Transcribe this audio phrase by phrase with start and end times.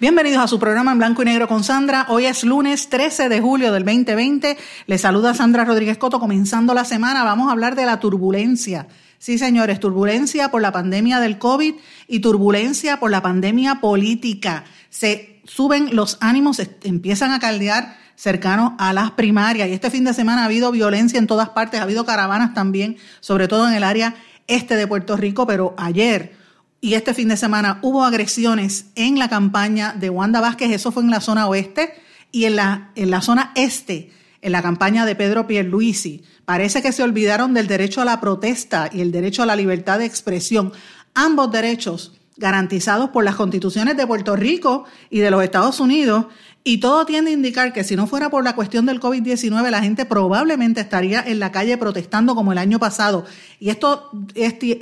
[0.00, 2.06] Bienvenidos a su programa en blanco y negro con Sandra.
[2.08, 4.56] Hoy es lunes 13 de julio del 2020.
[4.86, 6.20] Les saluda Sandra Rodríguez Coto.
[6.20, 8.86] Comenzando la semana, vamos a hablar de la turbulencia.
[9.18, 11.74] Sí, señores, turbulencia por la pandemia del COVID
[12.06, 14.62] y turbulencia por la pandemia política.
[14.88, 19.68] Se suben los ánimos, empiezan a caldear cercano a las primarias.
[19.68, 22.98] Y este fin de semana ha habido violencia en todas partes, ha habido caravanas también,
[23.18, 24.14] sobre todo en el área
[24.46, 26.37] este de Puerto Rico, pero ayer
[26.80, 31.02] y este fin de semana hubo agresiones en la campaña de Wanda Vázquez, eso fue
[31.02, 31.94] en la zona oeste,
[32.32, 34.12] y en la, en la zona este,
[34.42, 36.22] en la campaña de Pedro Pierluisi.
[36.44, 39.98] Parece que se olvidaron del derecho a la protesta y el derecho a la libertad
[39.98, 40.72] de expresión.
[41.14, 46.26] Ambos derechos garantizados por las constituciones de Puerto Rico y de los Estados Unidos
[46.64, 49.82] y todo tiende a indicar que si no fuera por la cuestión del COVID-19, la
[49.82, 53.24] gente probablemente estaría en la calle protestando como el año pasado.
[53.58, 54.10] Y esto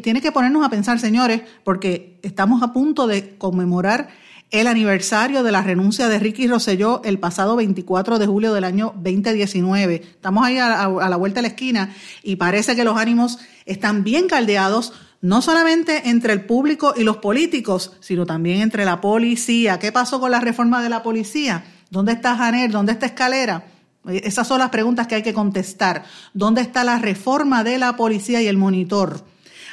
[0.03, 4.09] tiene que ponernos a pensar, señores, porque estamos a punto de conmemorar
[4.51, 8.93] el aniversario de la renuncia de Ricky Rosselló el pasado 24 de julio del año
[8.97, 9.95] 2019.
[9.97, 14.29] Estamos ahí a la vuelta de la esquina y parece que los ánimos están bien
[14.29, 14.93] caldeados
[15.27, 19.81] no solamente entre el público y los políticos, sino también entre la policía.
[19.81, 21.65] ¿Qué pasó con la reforma de la policía?
[21.91, 22.71] ¿Dónde está Janer?
[22.71, 23.65] ¿Dónde está Escalera?
[24.07, 26.05] Esas son las preguntas que hay que contestar.
[26.33, 29.25] ¿Dónde está la reforma de la policía y el monitor?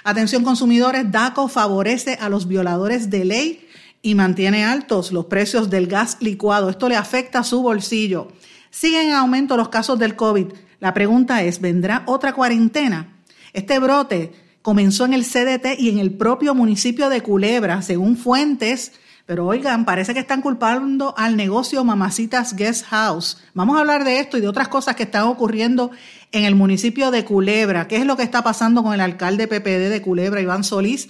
[0.04, 3.68] Atención consumidores, DACO favorece a los violadores de ley
[4.02, 6.72] y mantiene altos los precios del gas licuado.
[6.72, 8.30] Esto le afecta a su bolsillo.
[8.72, 10.48] Siguen en aumento los casos del COVID.
[10.80, 13.20] La pregunta es, ¿vendrá otra cuarentena?
[13.54, 18.94] Este brote comenzó en el CDT y en el propio municipio de Culebra, según fuentes.
[19.26, 23.38] Pero oigan, parece que están culpando al negocio Mamacitas Guest House.
[23.54, 25.92] Vamos a hablar de esto y de otras cosas que están ocurriendo
[26.32, 27.88] en el municipio de Culebra.
[27.88, 31.10] ¿Qué es lo que está pasando con el alcalde PPD de Culebra, Iván Solís?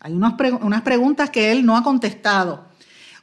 [0.00, 2.64] Hay unas, unas preguntas que él no ha contestado.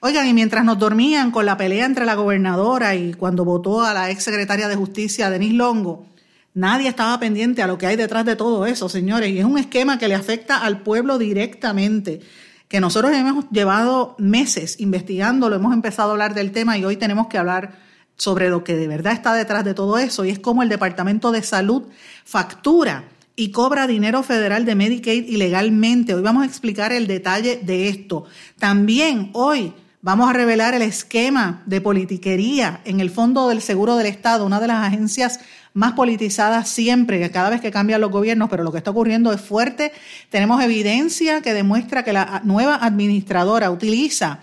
[0.02, 3.94] Oigan, y mientras nos dormían con la pelea entre la gobernadora y cuando votó a
[3.94, 6.06] la ex secretaria de Justicia, Denise Longo,
[6.54, 9.58] Nadie estaba pendiente a lo que hay detrás de todo eso, señores, y es un
[9.58, 12.22] esquema que le afecta al pueblo directamente,
[12.68, 16.98] que nosotros hemos llevado meses investigando, lo hemos empezado a hablar del tema y hoy
[16.98, 17.78] tenemos que hablar
[18.18, 21.32] sobre lo que de verdad está detrás de todo eso, y es cómo el Departamento
[21.32, 21.84] de Salud
[22.26, 23.06] factura
[23.36, 26.14] y cobra dinero federal de Medicaid ilegalmente.
[26.14, 28.26] Hoy vamos a explicar el detalle de esto.
[28.58, 34.08] También hoy vamos a revelar el esquema de politiquería en el Fondo del Seguro del
[34.08, 35.40] Estado, una de las agencias
[35.74, 39.42] más politizada siempre, cada vez que cambian los gobiernos, pero lo que está ocurriendo es
[39.42, 39.92] fuerte.
[40.30, 44.40] Tenemos evidencia que demuestra que la nueva administradora utiliza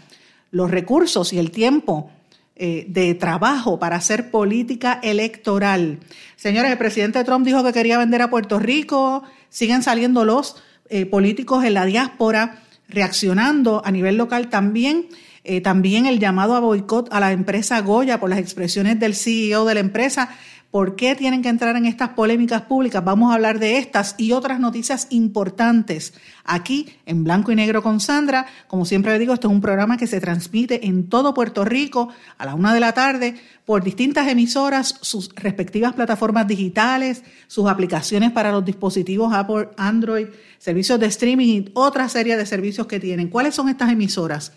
[0.50, 2.10] los recursos y el tiempo
[2.56, 5.98] eh, de trabajo para hacer política electoral.
[6.36, 10.56] Señores, el presidente Trump dijo que quería vender a Puerto Rico, siguen saliendo los
[10.88, 15.06] eh, políticos en la diáspora reaccionando a nivel local también.
[15.44, 19.64] Eh, también el llamado a boicot a la empresa Goya por las expresiones del CEO
[19.64, 20.30] de la empresa.
[20.76, 23.02] ¿Por qué tienen que entrar en estas polémicas públicas?
[23.02, 26.12] Vamos a hablar de estas y otras noticias importantes
[26.44, 28.44] aquí en Blanco y Negro con Sandra.
[28.66, 32.10] Como siempre le digo, esto es un programa que se transmite en todo Puerto Rico
[32.36, 38.32] a la una de la tarde por distintas emisoras, sus respectivas plataformas digitales, sus aplicaciones
[38.32, 40.26] para los dispositivos Apple, Android,
[40.58, 43.28] servicios de streaming y otra serie de servicios que tienen.
[43.30, 44.52] ¿Cuáles son estas emisoras?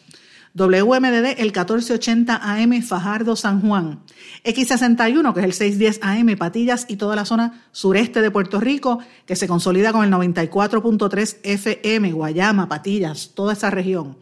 [0.54, 4.02] WMDD el 1480 AM Fajardo San Juan,
[4.44, 9.00] X61 que es el 610 AM Patillas y toda la zona sureste de Puerto Rico
[9.26, 14.18] que se consolida con el 94.3 FM Guayama, Patillas, toda esa región.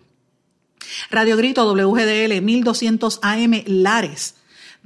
[1.09, 4.35] Radio Grito WGDL 1200 AM Lares,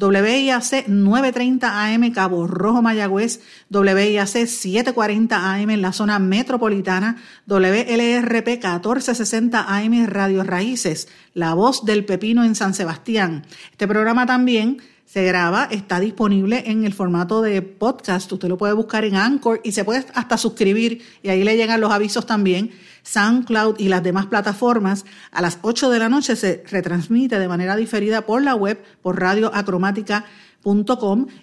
[0.01, 9.65] WIAC 930 AM Cabo Rojo Mayagüez, WIAC 740 AM en la zona metropolitana, WLRP 1460
[9.67, 13.45] AM Radio Raíces, La Voz del Pepino en San Sebastián.
[13.71, 18.31] Este programa también se graba, está disponible en el formato de podcast.
[18.31, 21.81] Usted lo puede buscar en Anchor y se puede hasta suscribir y ahí le llegan
[21.81, 22.71] los avisos también.
[23.03, 25.05] SoundCloud y las demás plataformas.
[25.31, 29.19] A las 8 de la noche se retransmite de manera diferida por la web, por
[29.19, 30.25] Radio Acromática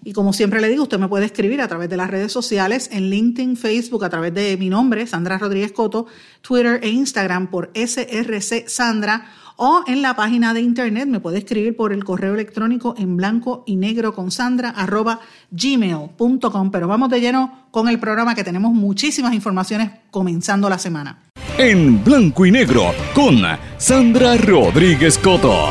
[0.05, 2.89] y como siempre le digo, usted me puede escribir a través de las redes sociales
[2.93, 6.07] en LinkedIn, Facebook, a través de mi nombre, Sandra Rodríguez Coto,
[6.41, 9.27] Twitter e Instagram por SRC Sandra
[9.57, 13.65] o en la página de internet me puede escribir por el correo electrónico en blanco
[13.67, 15.19] y negro con Sandra arroba
[15.51, 16.71] gmail.com.
[16.71, 21.28] Pero vamos de lleno con el programa que tenemos muchísimas informaciones comenzando la semana.
[21.59, 23.43] En blanco y negro con
[23.79, 25.67] Sandra Rodríguez Coto.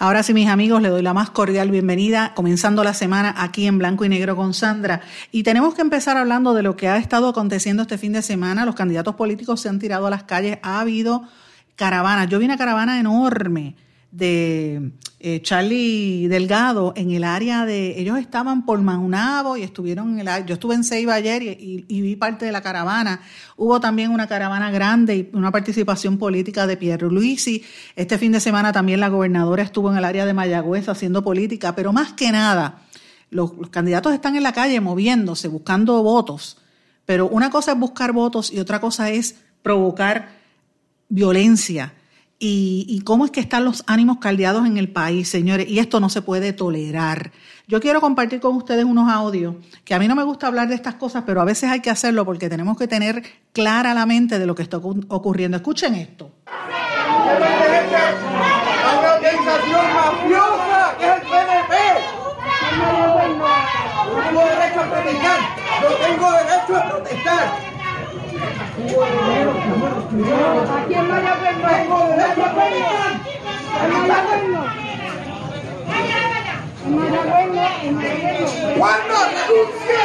[0.00, 3.78] Ahora sí, mis amigos, le doy la más cordial bienvenida, comenzando la semana aquí en
[3.78, 5.02] Blanco y Negro con Sandra.
[5.30, 8.66] Y tenemos que empezar hablando de lo que ha estado aconteciendo este fin de semana.
[8.66, 11.22] Los candidatos políticos se han tirado a las calles, ha habido
[11.76, 12.28] caravanas.
[12.28, 13.76] Yo vi una caravana enorme
[14.14, 20.28] de eh, Charlie Delgado en el área de, ellos estaban por Maunabo y estuvieron en
[20.28, 23.20] el yo estuve en Ceiba ayer y, vi parte de la caravana.
[23.56, 27.64] Hubo también una caravana grande y una participación política de Pierre Luisi.
[27.96, 31.74] Este fin de semana también la gobernadora estuvo en el área de Mayagüez haciendo política,
[31.74, 32.82] pero más que nada,
[33.30, 36.58] los candidatos están en la calle moviéndose, buscando votos.
[37.04, 40.28] Pero una cosa es buscar votos y otra cosa es provocar
[41.08, 41.94] violencia
[42.46, 46.10] y, cómo es que están los ánimos caldeados en el país, señores, y esto no
[46.10, 47.32] se puede tolerar.
[47.66, 49.54] Yo quiero compartir con ustedes unos audios,
[49.84, 51.88] que a mí no me gusta hablar de estas cosas, pero a veces hay que
[51.88, 55.56] hacerlo porque tenemos que tener clara la mente de lo que está ocurriendo.
[55.56, 56.32] Escuchen esto.
[64.24, 65.40] Tengo derecho a protestar.
[65.80, 67.74] No tengo derecho a protestar.
[78.78, 80.04] ¿Cuándo renuncia?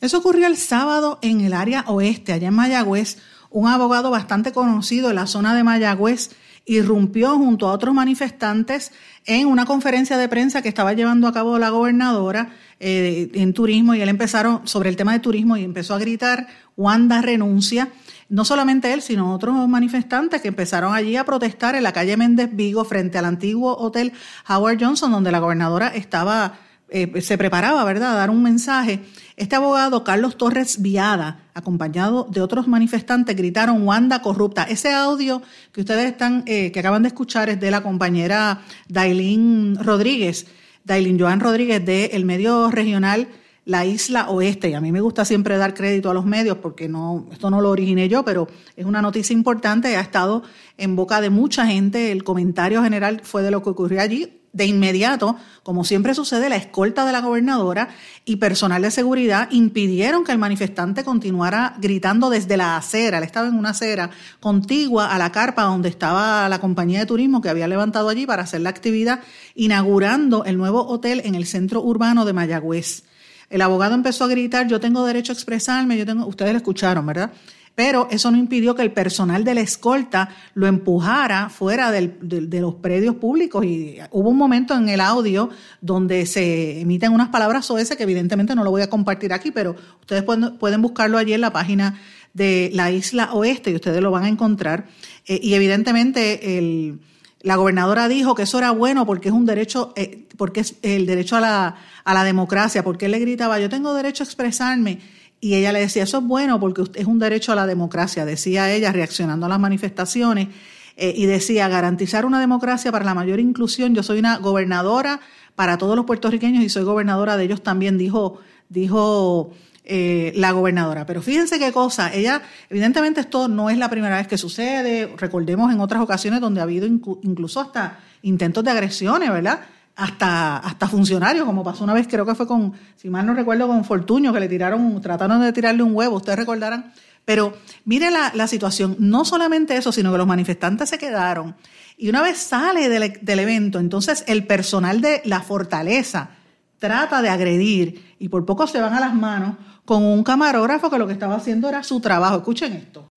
[0.00, 3.18] Eso ocurrió el sábado en el área oeste, allá en Mayagüez.
[3.50, 6.30] Un abogado bastante conocido en la zona de Mayagüez
[6.66, 8.92] irrumpió junto a otros manifestantes
[9.24, 13.94] en una conferencia de prensa que estaba llevando a cabo la gobernadora eh, en turismo
[13.94, 17.88] y él empezaron sobre el tema de turismo y empezó a gritar Wanda renuncia.
[18.28, 22.50] No solamente él, sino otros manifestantes que empezaron allí a protestar en la calle Méndez
[22.52, 24.12] Vigo frente al antiguo hotel
[24.48, 29.00] Howard Johnson, donde la gobernadora estaba eh, se preparaba, ¿verdad?, a dar un mensaje.
[29.36, 34.62] Este abogado, Carlos Torres Viada, acompañado de otros manifestantes, gritaron Wanda corrupta.
[34.62, 35.42] Ese audio
[35.72, 40.46] que ustedes están, eh, que acaban de escuchar es de la compañera Dailín Rodríguez,
[40.84, 43.26] Dailín Joan Rodríguez del medio regional
[43.64, 44.70] La Isla Oeste.
[44.70, 47.60] Y a mí me gusta siempre dar crédito a los medios porque no, esto no
[47.60, 48.46] lo originé yo, pero
[48.76, 50.44] es una noticia importante, ha estado
[50.78, 52.12] en boca de mucha gente.
[52.12, 56.56] El comentario general fue de lo que ocurrió allí de inmediato, como siempre sucede, la
[56.56, 57.90] escolta de la gobernadora
[58.24, 63.18] y personal de seguridad impidieron que el manifestante continuara gritando desde la acera.
[63.18, 64.10] Él estaba en una acera
[64.40, 68.44] contigua a la carpa donde estaba la compañía de turismo que había levantado allí para
[68.44, 69.20] hacer la actividad,
[69.54, 73.04] inaugurando el nuevo hotel en el centro urbano de Mayagüez.
[73.50, 77.04] El abogado empezó a gritar, yo tengo derecho a expresarme, yo tengo, ustedes lo escucharon,
[77.06, 77.30] ¿verdad?
[77.76, 82.10] Pero eso no impidió que el personal de la escolta lo empujara fuera de,
[82.58, 83.66] los predios públicos.
[83.66, 85.50] Y hubo un momento en el audio
[85.82, 89.76] donde se emiten unas palabras OS que evidentemente no lo voy a compartir aquí, pero
[90.00, 92.00] ustedes pueden, buscarlo allí en la página
[92.32, 94.86] de la isla oeste y ustedes lo van a encontrar.
[95.26, 96.98] Eh, y evidentemente
[97.42, 101.04] la gobernadora dijo que eso era bueno porque es un derecho, eh, porque es el
[101.04, 105.00] derecho a la, a la democracia, porque él le gritaba, yo tengo derecho a expresarme
[105.46, 108.72] y ella le decía, eso es bueno porque es un derecho a la democracia, decía
[108.72, 110.48] ella reaccionando a las manifestaciones,
[110.96, 115.20] eh, y decía, garantizar una democracia para la mayor inclusión, yo soy una gobernadora
[115.54, 119.52] para todos los puertorriqueños y soy gobernadora de ellos también, dijo, dijo
[119.84, 121.06] eh, la gobernadora.
[121.06, 125.72] Pero fíjense qué cosa, ella, evidentemente esto no es la primera vez que sucede, recordemos
[125.72, 129.60] en otras ocasiones donde ha habido incluso hasta intentos de agresiones, ¿verdad?
[129.96, 133.66] Hasta, hasta funcionarios, como pasó una vez, creo que fue con, si mal no recuerdo,
[133.66, 136.92] con Fortuño, que le tiraron, trataron de tirarle un huevo, ustedes recordarán.
[137.24, 141.56] Pero mire la, la situación, no solamente eso, sino que los manifestantes se quedaron.
[141.96, 146.30] Y una vez sale del, del evento, entonces el personal de la fortaleza
[146.78, 150.98] trata de agredir y por poco se van a las manos con un camarógrafo que
[150.98, 152.36] lo que estaba haciendo era su trabajo.
[152.36, 153.08] Escuchen esto.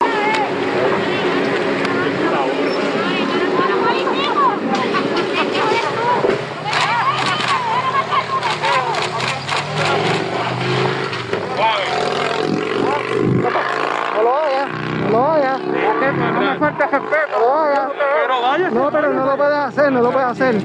[18.71, 20.55] No pero no lo puedes hacer, no lo puedes hacer.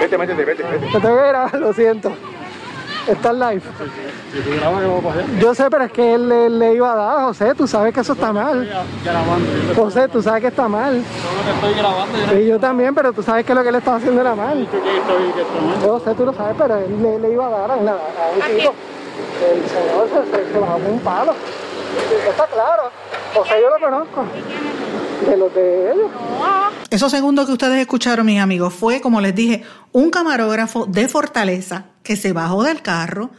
[0.00, 0.86] Vete, métete, vete, vete.
[1.50, 2.12] Te lo siento.
[3.06, 3.62] Está en live.
[5.38, 8.00] Yo sé, pero es que él le, le iba a dar, José, tú sabes que
[8.00, 8.68] eso está mal.
[9.76, 10.96] José, tú sabes que está mal.
[11.54, 12.36] estoy grabando.
[12.36, 14.66] Y yo también, pero tú sabes que lo que él estaba haciendo era mal.
[15.84, 17.96] Yo sé, tú lo sabes, pero él le, le iba a dar a, la- a
[18.34, 18.74] un tipo.
[19.40, 21.32] El señor se, se, se bajó un palo.
[22.28, 22.90] Está claro.
[23.36, 24.24] José yo lo conozco.
[25.28, 26.10] De los de ellos.
[26.90, 29.62] Eso segundo que ustedes escucharon, mis amigos, fue, como les dije,
[29.92, 33.30] un camarógrafo de Fortaleza que se bajó del carro.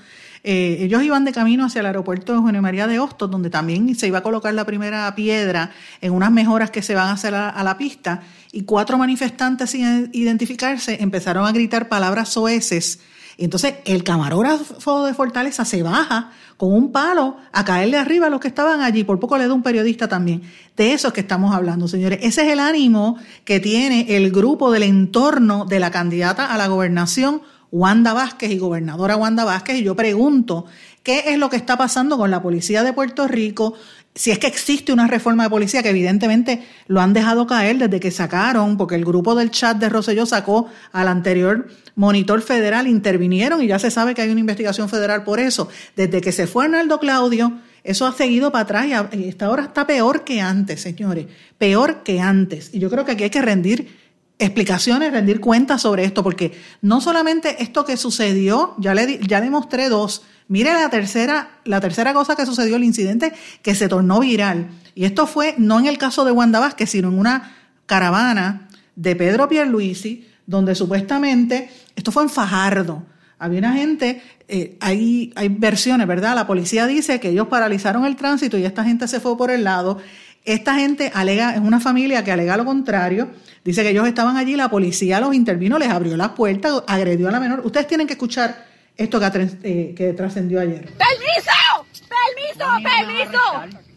[0.44, 4.08] Eh, ellos iban de camino hacia el aeropuerto de María de Hostos, donde también se
[4.08, 7.50] iba a colocar la primera piedra en unas mejoras que se van a hacer a,
[7.50, 8.22] a la pista.
[8.52, 13.00] Y cuatro manifestantes sin identificarse empezaron a gritar palabras soeces.
[13.38, 18.30] Y entonces el camarógrafo de Fortaleza se baja con un palo a caerle arriba a
[18.32, 19.04] los que estaban allí.
[19.04, 20.42] Por poco le da un periodista también.
[20.76, 22.18] De eso es que estamos hablando, señores.
[22.24, 26.68] Ese es el ánimo que tiene el grupo del entorno de la candidata a la
[26.68, 29.78] gobernación, Wanda Vázquez y gobernadora Wanda Vázquez.
[29.78, 30.66] Y yo pregunto,
[31.04, 33.76] ¿qué es lo que está pasando con la policía de Puerto Rico?
[34.18, 38.00] Si es que existe una reforma de policía, que evidentemente lo han dejado caer desde
[38.00, 43.62] que sacaron, porque el grupo del chat de Rosselló sacó al anterior monitor federal, intervinieron
[43.62, 45.70] y ya se sabe que hay una investigación federal por eso.
[45.96, 49.86] Desde que se fue Arnaldo Claudio, eso ha seguido para atrás y esta hora está
[49.86, 51.28] peor que antes, señores.
[51.60, 52.72] Peor que antes.
[52.74, 54.07] Y yo creo que aquí hay que rendir
[54.40, 59.40] explicaciones, rendir cuentas sobre esto, porque no solamente esto que sucedió, ya le, di- ya
[59.40, 60.24] le mostré dos.
[60.48, 64.70] Mire la tercera, la tercera cosa que sucedió, el incidente que se tornó viral.
[64.96, 69.16] Y esto fue no en el caso de Wanda Vázquez, sino en una caravana de
[69.16, 73.04] Pedro Pierluisi, donde supuestamente, esto fue en Fajardo,
[73.40, 76.34] había una gente, eh, hay, hay versiones, ¿verdad?
[76.34, 79.64] La policía dice que ellos paralizaron el tránsito y esta gente se fue por el
[79.64, 80.00] lado.
[80.48, 83.28] Esta gente alega, es una familia que alega lo contrario,
[83.66, 87.32] dice que ellos estaban allí, la policía los intervino, les abrió las puertas, agredió a
[87.32, 87.60] la menor.
[87.66, 89.26] Ustedes tienen que escuchar esto que,
[89.64, 90.86] eh, trascendió ayer.
[90.86, 91.86] ¡Permiso!
[92.08, 92.66] ¡Permiso!
[92.82, 93.88] ¡Permiso!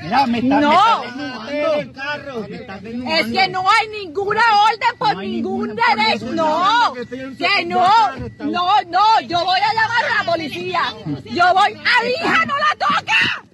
[0.00, 1.02] Mira, me está, No.
[1.02, 2.46] me está desnudando el carro.
[2.48, 3.14] me está desnudando.
[3.16, 6.32] Es que no hay ninguna orden por ningún derecho.
[6.32, 9.20] No, que no, no, no.
[9.26, 10.82] Yo voy a llamar a la policía.
[11.24, 11.72] Yo voy.
[11.74, 13.44] ¡A mi hija no la toca!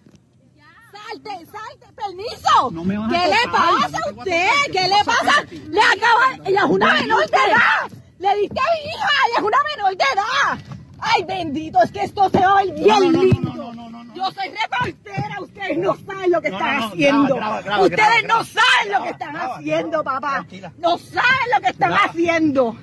[1.11, 2.71] Salte, salte, permiso.
[2.71, 4.15] No me van a ¿Qué le pasa a a usted?
[4.15, 4.71] tocar.
[4.73, 5.45] ¿Qué le pasa?
[5.51, 6.45] Le acaba.
[6.47, 7.99] Ella es una menor de edad.
[8.19, 9.09] Le diste a mi hija.
[9.29, 10.59] Ella es una menor de edad.
[11.01, 13.73] Ay, bendito, es que esto se va a ver bien lindo.
[14.15, 17.37] Yo soy reportera, ustedes no saben lo que están haciendo.
[17.81, 20.47] ustedes no saben lo que están haciendo, papá.
[20.79, 22.77] No saben lo que están haciendo.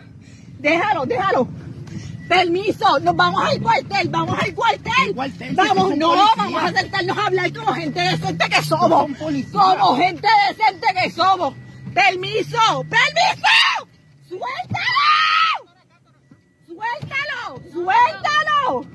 [0.60, 1.48] Déjalo, déjalo.
[2.28, 5.16] Permiso, nos vamos al cuartel, vamos al cuartel.
[5.16, 5.56] cuartel?
[5.56, 9.08] Vamos, no, vamos a sentarnos a hablar como gente decente que somos.
[9.52, 11.54] Como gente decente que somos.
[11.94, 13.48] Permiso, permiso.
[14.28, 15.08] Suéltalo.
[16.68, 18.86] Suéltalo, suéltalo.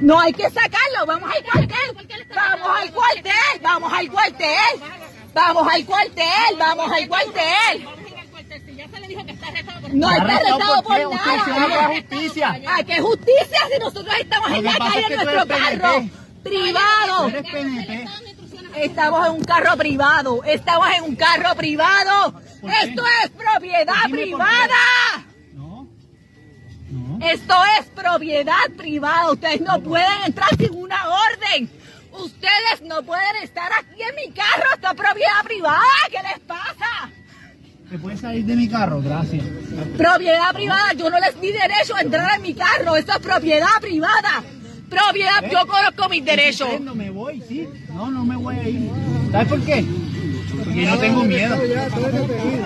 [0.00, 2.08] No hay que sacarlo, vamos al cuartel.
[2.34, 4.80] Vamos al cuartel, vamos al cuartel.
[5.34, 7.97] Vamos al cuartel, vamos al cuartel.
[9.92, 11.88] No está arrestado por Usted se va a la nada.
[11.88, 12.60] justicia.
[12.76, 16.08] ¿A qué justicia si nosotros estamos en la calle en nuestro carro
[16.42, 17.32] privado?
[18.76, 20.44] Estamos en un carro privado.
[20.44, 22.32] Estamos en un carro privado.
[22.60, 22.70] ¿Por?
[22.70, 25.26] Esto es propiedad Dime por privada.
[25.54, 25.88] No.
[26.90, 27.26] No.
[27.26, 29.30] Esto es propiedad privada.
[29.32, 31.70] Ustedes no pueden entrar sin una orden.
[32.12, 34.64] Ustedes no pueden estar aquí en mi carro.
[34.74, 35.82] Esto es propiedad privada.
[36.10, 37.10] ¿Qué les pasa?
[37.90, 39.00] ¿Me puedes salir de mi carro?
[39.00, 39.44] Gracias.
[39.96, 40.92] Propiedad privada.
[40.92, 42.96] Yo no les di derecho a entrar en mi carro.
[42.96, 44.42] Esto es propiedad privada.
[44.90, 45.50] Propiedad.
[45.50, 46.80] Yo conozco mis derechos.
[46.80, 47.66] No me voy, sí.
[47.88, 48.90] No, no me voy a ir.
[49.32, 49.84] ¿Sabes por qué?
[50.64, 51.56] Porque yo no tengo miedo.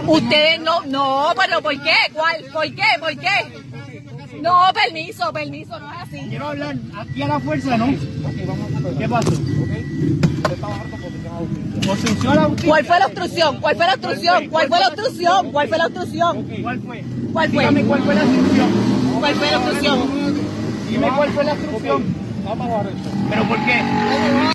[0.08, 1.96] Ustedes no, no, pero ¿por qué?
[2.12, 2.44] ¿Cuál?
[2.52, 2.82] ¿Por qué?
[2.98, 4.40] ¿Por qué?
[4.40, 6.18] No, permiso, permiso, no es así.
[6.28, 7.94] Quiero hablar aquí a la fuerza, ¿no?
[8.98, 9.32] ¿Qué pasó?
[11.88, 12.48] A.
[12.64, 13.60] ¿Cuál fue la obstrucción?
[13.60, 14.48] ¿Cuál fue la obstrucción?
[14.48, 15.52] ¿Cuál fue la obstrucción?
[15.52, 16.46] ¿Cuál fue la obstrucción?
[16.62, 17.04] ¿Cuál fue?
[17.32, 17.58] ¿Cuál fue?
[17.60, 18.70] Dígame cuál fue la obstrucción.
[19.18, 19.98] ¿Cuál fue la obstrucción?
[20.88, 22.14] Dime cuál fue la obstrucción.
[23.30, 24.52] ¿Pero por qué?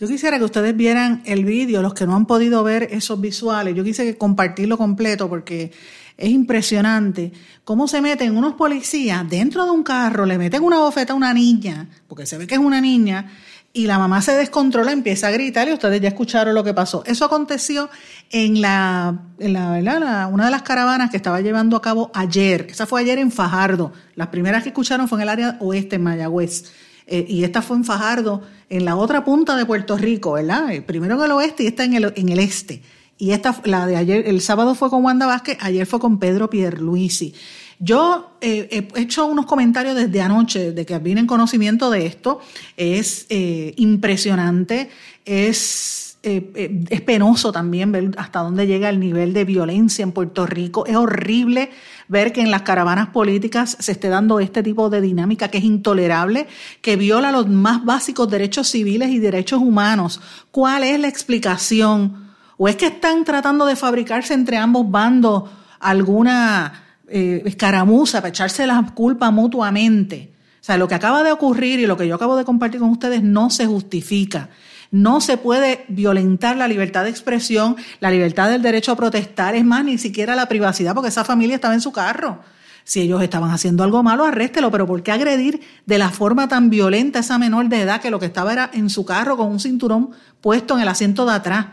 [0.00, 3.74] Yo quisiera que ustedes vieran el vídeo, los que no han podido ver esos visuales,
[3.74, 5.72] yo quise compartirlo completo porque
[6.16, 7.32] es impresionante
[7.64, 11.34] cómo se meten unos policías dentro de un carro, le meten una bofeta a una
[11.34, 13.28] niña, porque se ve que es una niña,
[13.72, 17.02] y la mamá se descontrola, empieza a gritar y ustedes ya escucharon lo que pasó.
[17.06, 17.90] Eso aconteció
[18.30, 22.66] en la, en la, una de las caravanas que estaba llevando a cabo ayer.
[22.70, 23.92] Esa fue ayer en Fajardo.
[24.14, 26.72] Las primeras que escucharon fue en el área oeste, en Mayagüez.
[27.06, 30.72] Eh, y esta fue en Fajardo, en la otra punta de Puerto Rico, ¿verdad?
[30.72, 32.82] Eh, Primero en el oeste y esta en el, en el este.
[33.16, 36.50] Y esta, la de ayer, el sábado fue con Wanda Vázquez, ayer fue con Pedro
[36.50, 37.34] Pierluisi.
[37.80, 42.40] Yo eh, he hecho unos comentarios desde anoche de que vine en conocimiento de esto.
[42.76, 44.90] Es eh, impresionante,
[45.24, 50.44] es, eh, es penoso también ver hasta dónde llega el nivel de violencia en Puerto
[50.44, 50.86] Rico.
[50.86, 51.70] Es horrible
[52.08, 55.64] ver que en las caravanas políticas se esté dando este tipo de dinámica que es
[55.64, 56.48] intolerable,
[56.82, 60.20] que viola los más básicos derechos civiles y derechos humanos.
[60.50, 62.28] ¿Cuál es la explicación?
[62.56, 65.44] ¿O es que están tratando de fabricarse entre ambos bandos
[65.78, 70.32] alguna eh, escaramuza para echarse la culpa mutuamente?
[70.60, 72.90] O sea, lo que acaba de ocurrir y lo que yo acabo de compartir con
[72.90, 74.50] ustedes no se justifica.
[74.90, 79.64] No se puede violentar la libertad de expresión, la libertad del derecho a protestar, es
[79.64, 82.40] más, ni siquiera la privacidad, porque esa familia estaba en su carro.
[82.84, 86.70] Si ellos estaban haciendo algo malo, arréstelo, pero ¿por qué agredir de la forma tan
[86.70, 89.48] violenta a esa menor de edad que lo que estaba era en su carro con
[89.48, 91.66] un cinturón puesto en el asiento de atrás?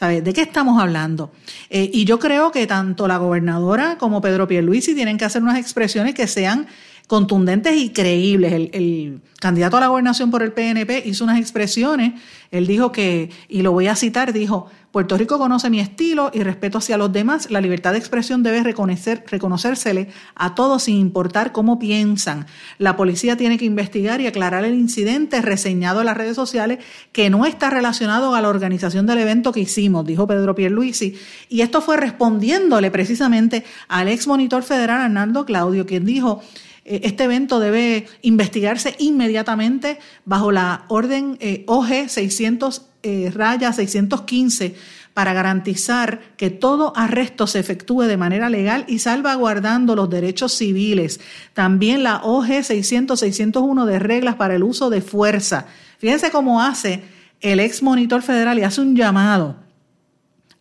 [0.00, 0.24] ¿Sabes?
[0.24, 1.30] ¿De qué estamos hablando?
[1.68, 5.58] Eh, y yo creo que tanto la gobernadora como Pedro Pierluisi tienen que hacer unas
[5.58, 6.68] expresiones que sean
[7.06, 8.70] contundentes y creíbles.
[8.72, 12.14] El, candidato a la gobernación por el PNP hizo unas expresiones.
[12.50, 16.42] Él dijo que, y lo voy a citar, dijo, Puerto Rico conoce mi estilo y
[16.42, 17.48] respeto hacia los demás.
[17.48, 22.46] La libertad de expresión debe reconocérsele a todos sin importar cómo piensan.
[22.78, 26.80] La policía tiene que investigar y aclarar el incidente reseñado en las redes sociales
[27.12, 31.16] que no está relacionado a la organización del evento que hicimos, dijo Pedro Pierluisi.
[31.48, 36.42] Y esto fue respondiéndole precisamente al ex monitor federal Arnaldo Claudio, quien dijo
[36.84, 44.74] eh, este evento debe investigarse inmediatamente bajo la orden eh, OG 600 eh, raya 615
[45.14, 51.20] para garantizar que todo arresto se efectúe de manera legal y salvaguardando los derechos civiles.
[51.52, 55.66] También la OG 600-601 de reglas para el uso de fuerza.
[55.98, 57.02] Fíjense cómo hace
[57.40, 59.56] el ex monitor federal y hace un llamado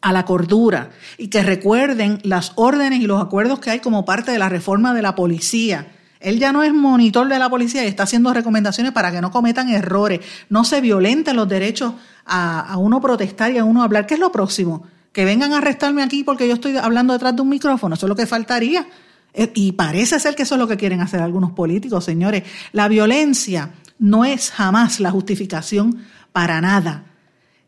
[0.01, 4.31] a la cordura y que recuerden las órdenes y los acuerdos que hay como parte
[4.31, 5.87] de la reforma de la policía
[6.19, 9.31] él ya no es monitor de la policía y está haciendo recomendaciones para que no
[9.31, 11.93] cometan errores, no se violenten los derechos
[12.25, 14.05] a, uno protestar y a uno hablar.
[14.05, 14.85] ¿Qué es lo próximo?
[15.13, 17.95] Que vengan a arrestarme aquí porque yo estoy hablando detrás de un micrófono.
[17.95, 18.85] Eso es lo que faltaría.
[19.33, 22.43] Eh, y parece ser que eso es lo que quieren hacer algunos políticos, señores.
[22.73, 27.05] La violencia no es jamás la justificación para nada.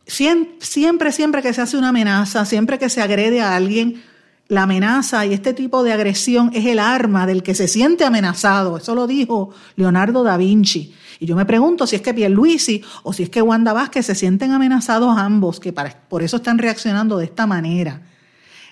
[0.06, 4.04] Siempre, siempre que se hace una amenaza, siempre que se agrede a alguien,
[4.52, 8.76] la amenaza y este tipo de agresión es el arma del que se siente amenazado.
[8.76, 10.94] Eso lo dijo Leonardo da Vinci.
[11.22, 14.14] Y yo me pregunto si es que Pierluisi o si es que Wanda Vázquez se
[14.14, 18.02] sienten amenazados ambos, que por eso están reaccionando de esta manera.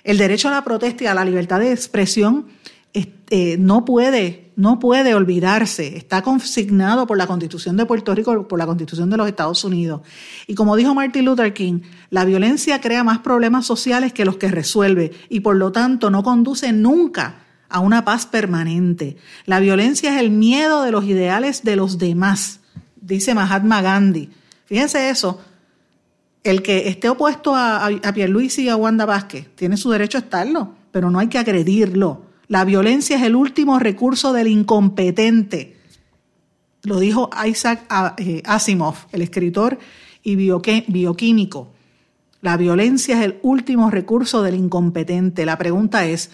[0.04, 2.48] El derecho a la protesta y a la libertad de expresión
[2.94, 8.58] este, no puede, no puede olvidarse, está consignado por la Constitución de Puerto Rico, por
[8.58, 10.02] la Constitución de los Estados Unidos.
[10.48, 14.48] Y como dijo Martin Luther King, la violencia crea más problemas sociales que los que
[14.48, 19.18] resuelve y por lo tanto no conduce nunca a una paz permanente.
[19.46, 22.62] La violencia es el miedo de los ideales de los demás,
[23.00, 24.32] dice Mahatma Gandhi.
[24.66, 25.40] Fíjense eso,
[26.44, 30.22] el que esté opuesto a, a Pierluisi y a Wanda Vázquez tiene su derecho a
[30.22, 35.78] estarlo, pero no hay que agredirlo la violencia es el último recurso del incompetente.
[36.82, 37.86] Lo dijo Isaac
[38.18, 39.78] eh, Asimov, el escritor
[40.24, 41.72] y bioquímico.
[42.42, 45.46] La violencia es el último recurso del incompetente.
[45.46, 46.32] La pregunta es,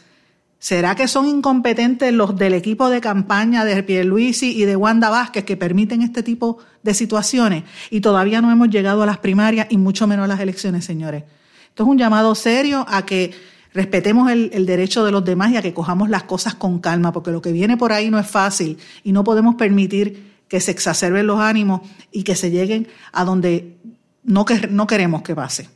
[0.58, 5.44] ¿será que son incompetentes los del equipo de campaña de Pierluisi y de Wanda Vázquez
[5.44, 7.66] que permiten este tipo de situaciones?
[7.90, 11.26] Y todavía no hemos llegado a las primarias y mucho menos a las elecciones, señores.
[11.68, 13.34] Esto es un llamado serio a que
[13.76, 17.32] respetemos el, derecho de los demás y a que cojamos las cosas con calma, porque
[17.32, 21.28] lo que viene por ahí no es fácil y no podemos permitir que se exacerben
[21.28, 23.76] los ánimos y que se lleguen a donde
[24.24, 25.70] no, que, no queremos que pase.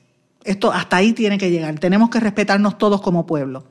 [0.45, 1.77] Esto hasta ahí tiene que llegar.
[1.77, 3.65] Tenemos que respetarnos todos como pueblo.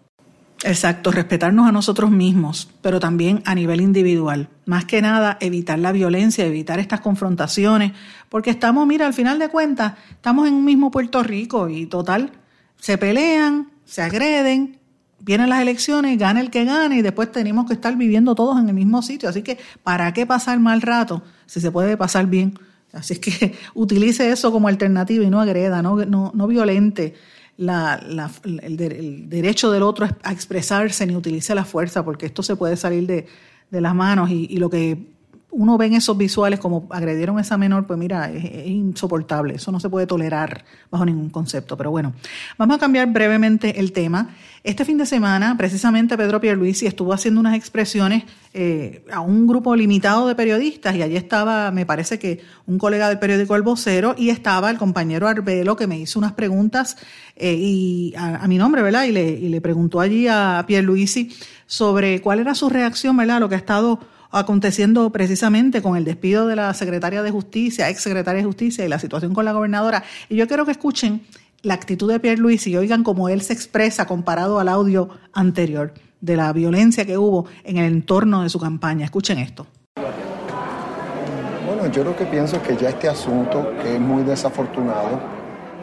[0.62, 4.50] Exacto, respetarnos a nosotros mismos, pero también a nivel individual.
[4.66, 7.92] Más que nada, evitar la violencia, evitar estas confrontaciones,
[8.28, 12.32] porque estamos, mira, al final de cuentas, estamos en un mismo Puerto Rico y total,
[12.76, 14.78] se pelean, se agreden,
[15.20, 18.68] vienen las elecciones, gana el que gane y después tenemos que estar viviendo todos en
[18.68, 19.30] el mismo sitio.
[19.30, 22.58] Así que, ¿para qué pasar mal rato si se puede pasar bien?
[22.92, 27.14] Así que utilice eso como alternativa y no agreda, no, no, violente
[27.56, 33.06] el, derecho del otro a expresarse ni utilice la fuerza, porque esto se puede salir
[33.06, 33.26] de,
[33.70, 35.17] las manos y, lo que
[35.50, 39.54] uno ve en esos visuales como agredieron a esa menor, pues mira, es, insoportable.
[39.54, 41.76] Eso no se puede tolerar bajo ningún concepto.
[41.76, 42.12] Pero bueno,
[42.58, 44.36] vamos a cambiar brevemente el tema.
[44.62, 49.74] Este fin de semana, precisamente Pedro Pierluisi estuvo haciendo unas expresiones eh, a un grupo
[49.74, 54.14] limitado de periodistas y allí estaba, me parece que un colega del periódico El Vocero
[54.18, 56.98] y estaba el compañero Arbelo que me hizo unas preguntas
[57.36, 59.04] eh, y a, mi nombre, ¿verdad?
[59.04, 61.32] Y le, y le preguntó allí a Pierluisi
[61.66, 63.40] sobre cuál era su reacción, ¿verdad?
[63.40, 64.00] Lo que ha estado
[64.30, 68.88] aconteciendo precisamente con el despido de la secretaria de Justicia, ex secretaria de Justicia y
[68.88, 70.04] la situación con la gobernadora.
[70.28, 71.22] Y yo quiero que escuchen
[71.62, 75.92] la actitud de Pierre Luis y oigan cómo él se expresa comparado al audio anterior
[76.20, 79.04] de la violencia que hubo en el entorno de su campaña.
[79.04, 79.66] Escuchen esto.
[81.66, 85.20] Bueno, yo lo que pienso es que ya este asunto, que es muy desafortunado,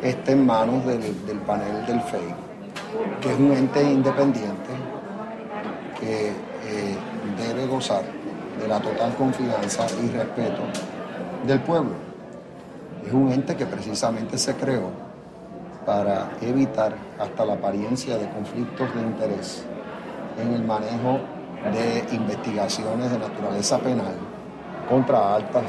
[0.01, 1.01] está en manos del,
[1.45, 2.35] panel del FEI,
[3.21, 4.69] que es un ente independiente
[5.99, 6.95] que eh,
[7.37, 8.03] debe gozar
[8.65, 10.63] de la total confianza y respeto
[11.45, 11.91] del pueblo.
[13.05, 14.89] Es un ente que precisamente se creó
[15.85, 19.63] para evitar hasta la apariencia de conflictos de interés
[20.41, 21.19] en el manejo
[21.71, 24.15] de investigaciones de naturaleza penal
[24.89, 25.65] contra altas,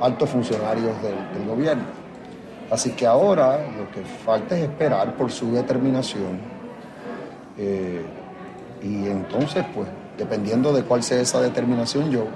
[0.00, 1.84] altos funcionarios del, gobierno.
[2.70, 6.40] Así que ahora lo que falta es esperar por su determinación
[7.58, 8.02] eh,
[8.82, 9.88] y entonces pues
[10.22, 12.26] dependiendo de cuál sea esa determinación, yo,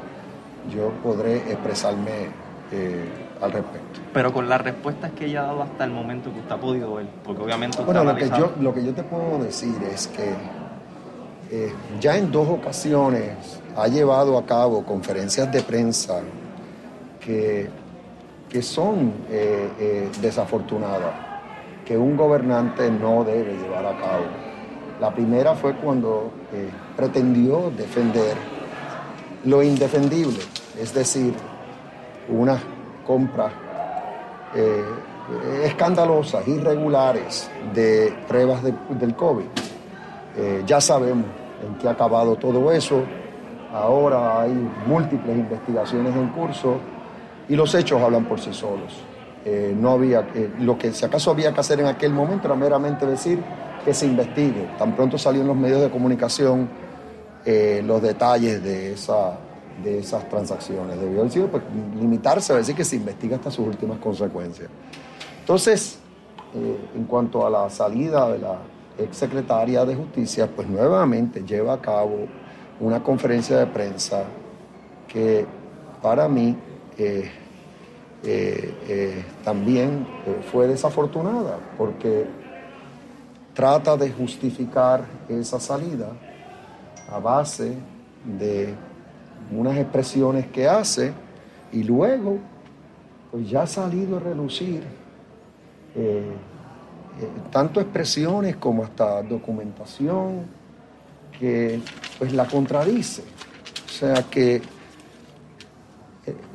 [0.75, 2.31] yo podré expresarme
[2.73, 3.09] eh,
[3.41, 4.01] al respecto.
[4.13, 6.95] Pero con las respuestas que ella ha dado hasta el momento que usted ha podido
[6.95, 10.35] ver, porque obviamente Bueno, lo que, yo, lo que yo te puedo decir es que
[11.53, 16.23] eh, ya en dos ocasiones ha llevado a cabo conferencias de prensa
[17.21, 17.69] que,
[18.49, 21.15] que son eh, desafortunadas,
[21.85, 24.46] que un gobernante no debe llevar a cabo.
[25.01, 26.31] La primera fue cuando
[26.97, 28.35] pretendió defender
[29.45, 30.39] lo indefendible,
[30.81, 31.35] es decir,
[32.29, 32.61] unas
[33.07, 33.53] compras
[34.55, 34.85] eh,
[35.65, 39.45] escandalosas, irregulares de pruebas del COVID.
[40.37, 41.27] Eh, ya sabemos
[41.67, 43.03] en qué ha acabado todo eso.
[43.73, 44.53] Ahora hay
[44.87, 46.77] múltiples investigaciones en curso
[47.49, 49.05] y los hechos hablan por sí solos.
[49.45, 50.27] Eh, no había,
[50.61, 53.41] lo que si acaso había que hacer en aquel momento era meramente decir
[53.87, 54.69] que se investigue.
[54.79, 56.69] Tan pronto salió en los medios de comunicación
[57.45, 59.39] eh, los detalles de, esa,
[59.83, 60.99] de esas transacciones.
[60.99, 61.63] Debió haber sido pues,
[61.95, 64.69] limitarse a decir que se investiga hasta sus últimas consecuencias.
[65.39, 66.01] Entonces,
[66.53, 68.59] eh, en cuanto a la salida de la
[68.99, 72.27] exsecretaria de Justicia, pues nuevamente lleva a cabo
[72.81, 74.25] una conferencia de prensa
[75.07, 75.47] que
[76.03, 76.57] para mí
[76.99, 77.31] eh,
[79.45, 80.05] también
[80.51, 82.27] fue desafortunada, porque
[83.57, 86.13] trata de justificar esa salida
[87.11, 87.75] a base
[88.39, 88.75] de
[89.51, 91.15] unas expresiones que hace
[91.73, 92.39] y luego
[93.31, 94.83] pues ya ha salido a relucir
[95.95, 96.33] eh,
[97.19, 100.45] eh, tanto expresiones como hasta documentación
[101.39, 101.81] que
[102.19, 103.23] pues la contradice.
[103.87, 104.61] O sea que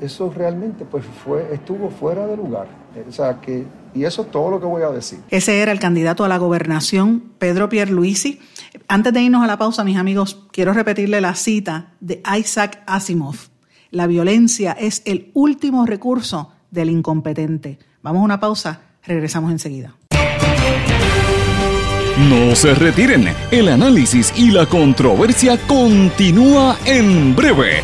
[0.01, 2.67] eso realmente pues fue, estuvo fuera de lugar.
[3.07, 5.19] O sea que, y eso es todo lo que voy a decir.
[5.29, 8.39] Ese era el candidato a la gobernación, Pedro Pierluisi.
[8.87, 13.35] Antes de irnos a la pausa, mis amigos, quiero repetirle la cita de Isaac Asimov.
[13.91, 17.77] La violencia es el último recurso del incompetente.
[18.01, 19.95] Vamos a una pausa, regresamos enseguida.
[22.29, 27.83] No se retiren, el análisis y la controversia continúa en breve,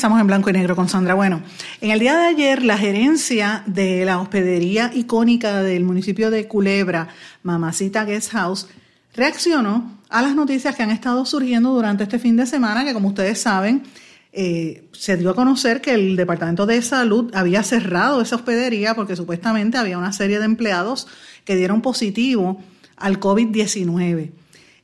[0.00, 1.12] Regresamos en blanco y negro con Sandra.
[1.12, 1.42] Bueno,
[1.82, 7.08] en el día de ayer la gerencia de la hospedería icónica del municipio de Culebra,
[7.42, 8.66] Mamacita Guest House,
[9.12, 13.08] reaccionó a las noticias que han estado surgiendo durante este fin de semana, que como
[13.08, 13.82] ustedes saben,
[14.32, 19.16] eh, se dio a conocer que el Departamento de Salud había cerrado esa hospedería porque
[19.16, 21.08] supuestamente había una serie de empleados
[21.44, 22.58] que dieron positivo
[22.96, 24.30] al COVID-19.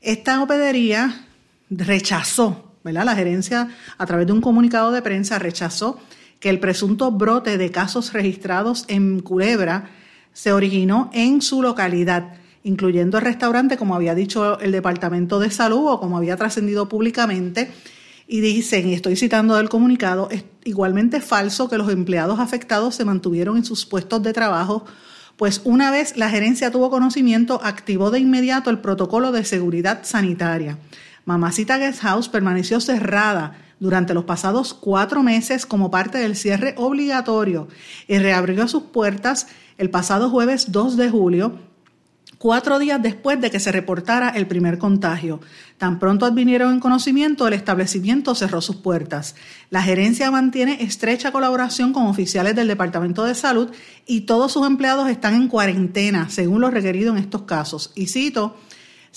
[0.02, 1.24] Esta hospedería
[1.70, 3.68] rechazó, La gerencia,
[3.98, 5.98] a través de un comunicado de prensa, rechazó
[6.40, 9.90] que el presunto brote de casos registrados en Culebra
[10.32, 15.86] se originó en su localidad, incluyendo el restaurante, como había dicho el Departamento de Salud
[15.86, 17.70] o como había trascendido públicamente
[18.28, 23.04] y dicen, y estoy citando del comunicado, es igualmente falso que los empleados afectados se
[23.04, 24.84] mantuvieron en sus puestos de trabajo
[25.36, 30.78] pues una vez la gerencia tuvo conocimiento, activó de inmediato el protocolo de seguridad sanitaria.
[31.26, 37.66] Mamacita Guest House permaneció cerrada durante los pasados cuatro meses como parte del cierre obligatorio
[38.06, 41.58] y reabrió sus puertas el pasado jueves 2 de julio
[42.38, 45.40] cuatro días después de que se reportara el primer contagio.
[45.78, 49.34] Tan pronto advinieron en conocimiento, el establecimiento cerró sus puertas.
[49.70, 53.70] La gerencia mantiene estrecha colaboración con oficiales del Departamento de Salud
[54.06, 57.92] y todos sus empleados están en cuarentena, según lo requerido en estos casos.
[57.94, 58.56] Y cito,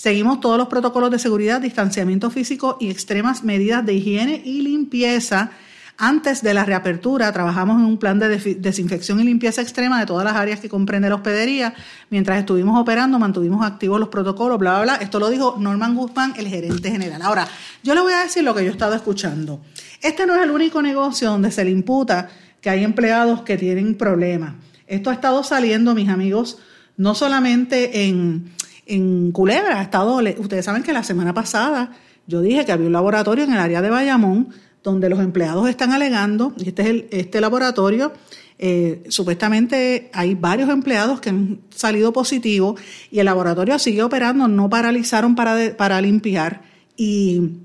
[0.00, 5.50] seguimos todos los protocolos de seguridad, distanciamiento físico y extremas medidas de higiene y limpieza
[5.98, 10.24] antes de la reapertura trabajamos en un plan de desinfección y limpieza extrema de todas
[10.24, 11.74] las áreas que comprende la hospedería.
[12.08, 15.04] Mientras estuvimos operando, mantuvimos activos los protocolos, bla, bla, bla.
[15.04, 17.20] Esto lo dijo Norman Guzmán, el gerente general.
[17.20, 17.46] Ahora,
[17.82, 19.60] yo le voy a decir lo que yo he estado escuchando.
[20.00, 22.30] Este no es el único negocio donde se le imputa
[22.62, 24.54] que hay empleados que tienen problemas.
[24.86, 26.56] Esto ha estado saliendo, mis amigos,
[26.96, 28.50] no solamente en,
[28.90, 31.92] en Culebra, ha estado, ustedes saben que la semana pasada
[32.26, 34.48] yo dije que había un laboratorio en el área de Bayamón
[34.82, 38.12] donde los empleados están alegando, y este es el, este laboratorio,
[38.58, 44.68] eh, supuestamente hay varios empleados que han salido positivos y el laboratorio sigue operando, no
[44.68, 46.62] paralizaron para, para limpiar
[46.96, 47.58] y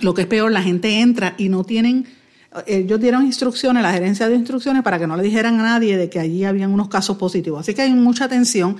[0.00, 2.06] lo que es peor, la gente entra y no tienen,
[2.66, 6.08] ellos dieron instrucciones, la gerencia de instrucciones para que no le dijeran a nadie de
[6.08, 7.60] que allí habían unos casos positivos.
[7.60, 8.76] Así que hay mucha atención.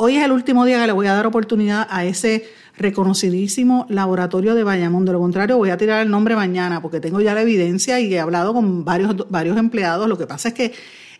[0.00, 4.54] Hoy es el último día que le voy a dar oportunidad a ese reconocidísimo laboratorio
[4.54, 5.04] de Bayamón.
[5.04, 8.14] De lo contrario, voy a tirar el nombre mañana porque tengo ya la evidencia y
[8.14, 10.08] he hablado con varios, varios empleados.
[10.08, 10.72] Lo que pasa es que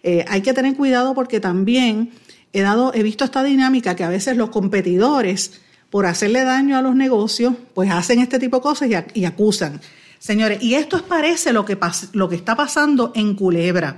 [0.05, 2.13] eh, hay que tener cuidado porque también
[2.53, 5.61] he, dado, he visto esta dinámica que a veces los competidores,
[5.91, 9.81] por hacerle daño a los negocios, pues hacen este tipo de cosas y, acusan.
[10.21, 11.77] Señores, y esto es parece lo que,
[12.13, 13.97] lo que está pasando en Culebra.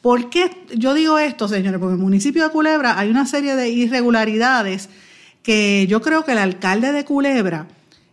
[0.00, 1.80] ¿Por qué yo digo esto, señores?
[1.80, 4.88] Porque en el municipio de Culebra hay una serie de irregularidades
[5.42, 7.66] que yo creo que el alcalde de Culebra,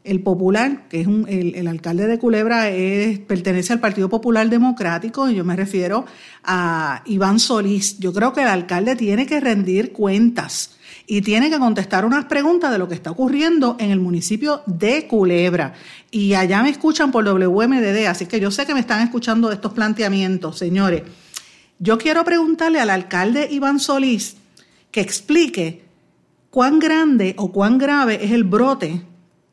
[0.04, 5.30] el popular, que es un, el, alcalde de Culebra, es, pertenece al Partido Popular Democrático,
[5.30, 6.06] y yo me refiero
[6.44, 8.00] a Iván Solís.
[8.00, 12.72] Yo creo que el alcalde tiene que rendir cuentas y tiene que contestar unas preguntas
[12.72, 15.74] de lo que está ocurriendo en el municipio de Culebra.
[16.10, 19.74] Y allá me escuchan por WMDD, así que yo sé que me están escuchando estos
[19.74, 21.04] planteamientos, señores.
[21.80, 24.38] Yo quiero preguntarle al alcalde Iván Solís
[24.92, 25.84] que explique
[26.50, 29.02] cuán grande o cuán grave es el brote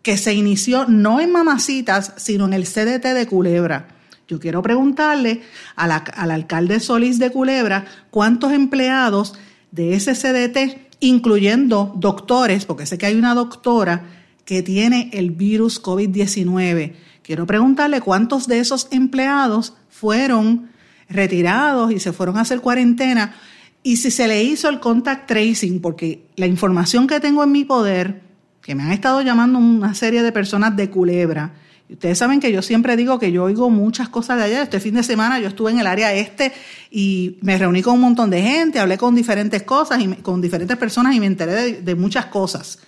[0.02, 3.88] que se inició no en Mamacitas, sino en el CDT de Culebra.
[4.28, 5.42] Yo quiero preguntarle
[5.74, 9.35] al alcalde Solís de Culebra cuántos empleados
[9.72, 14.04] de ese CDT, incluyendo doctores, porque sé que hay una doctora
[14.44, 16.94] que tiene el virus COVID-19.
[17.22, 20.71] Quiero preguntarle cuántos de esos empleados fueron
[21.12, 23.35] retirados y se fueron a hacer cuarentena
[23.83, 27.64] y si se le hizo el contact tracing, porque la información que tengo en mi
[27.64, 28.22] poder,
[28.61, 31.55] que me han estado llamando una serie de personas de Culebra,
[31.90, 34.62] ustedes saben que yo siempre digo que yo oigo muchas cosas de allá.
[34.62, 36.53] Este fin de semana yo estuve en el área este
[36.92, 40.77] y me reuní con un montón de gente, hablé con diferentes cosas y con diferentes
[40.77, 42.79] personas y me enteré de, de muchas cosas.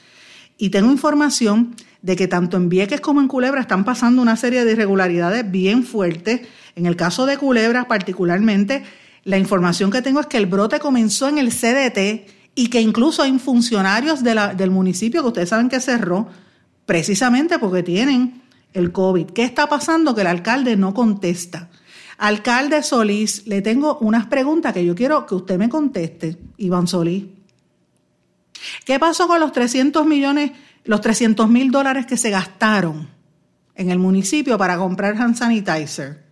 [0.58, 4.64] Y tengo información de que tanto en Vieques como en Culebra están pasando una serie
[4.64, 6.42] de irregularidades bien fuertes.
[6.76, 8.84] En el caso de Culebra particularmente,
[9.24, 13.22] la información que tengo es que el brote comenzó en el CDT y que incluso
[13.22, 16.28] hay funcionarios del municipio que ustedes saben que cerró
[16.86, 19.26] precisamente porque tienen el COVID.
[19.26, 20.14] ¿Qué está pasando?
[20.14, 21.70] Que el alcalde no contesta.
[22.18, 27.24] Alcalde Solís, le tengo unas preguntas que yo quiero que usted me conteste, Iván Solís.
[28.84, 30.52] ¿Qué pasó con los 300 millones,
[30.84, 33.08] los 300 mil dólares que se gastaron
[33.74, 36.23] en el municipio para comprar hand sanitizer?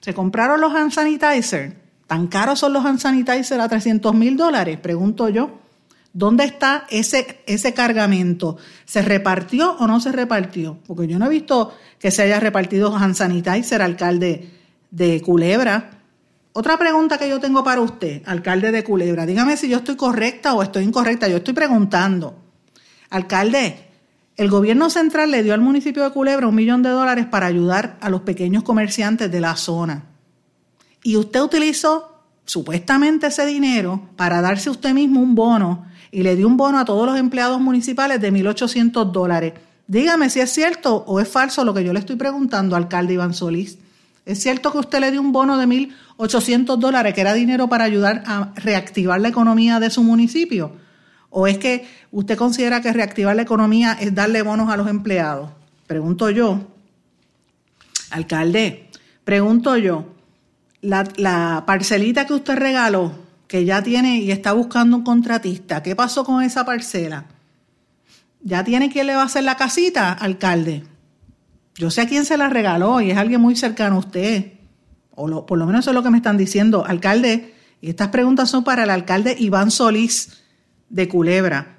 [0.00, 1.76] ¿Se compraron los hand sanitizer?
[2.06, 4.78] ¿Tan caros son los hand sanitizer a 300 mil dólares?
[4.78, 5.58] Pregunto yo.
[6.12, 8.56] ¿Dónde está ese, ese cargamento?
[8.84, 10.78] ¿Se repartió o no se repartió?
[10.86, 14.50] Porque yo no he visto que se haya repartido hand sanitizer, alcalde
[14.90, 15.90] de Culebra.
[16.52, 19.24] Otra pregunta que yo tengo para usted, alcalde de Culebra.
[19.24, 21.28] Dígame si yo estoy correcta o estoy incorrecta.
[21.28, 22.34] Yo estoy preguntando.
[23.10, 23.89] Alcalde,
[24.40, 27.98] el gobierno central le dio al municipio de Culebra un millón de dólares para ayudar
[28.00, 30.06] a los pequeños comerciantes de la zona
[31.02, 36.46] y usted utilizó supuestamente ese dinero para darse usted mismo un bono y le dio
[36.46, 39.52] un bono a todos los empleados municipales de 1.800 dólares.
[39.86, 43.34] Dígame si es cierto o es falso lo que yo le estoy preguntando, alcalde Iván
[43.34, 43.76] Solís.
[44.24, 47.84] ¿Es cierto que usted le dio un bono de 1.800 dólares, que era dinero para
[47.84, 50.72] ayudar a reactivar la economía de su municipio?
[51.30, 55.50] ¿O es que usted considera que reactivar la economía es darle bonos a los empleados?
[55.86, 56.60] Pregunto yo.
[58.10, 58.90] Alcalde,
[59.24, 60.06] pregunto yo,
[60.80, 63.12] la, parcelita que usted regaló
[63.46, 65.82] que ya tiene y está buscando un contratista.
[65.82, 67.26] ¿Qué pasó con esa parcela?
[68.42, 70.84] ¿Ya tiene quién le va a hacer la casita, alcalde?
[71.76, 74.52] Yo sé a quién se la regaló y es alguien muy cercano a usted.
[75.14, 76.84] O por lo menos eso es lo que me están diciendo.
[76.84, 80.40] Alcalde, y estas preguntas son para el alcalde Iván Solís
[80.90, 81.78] de Culebra.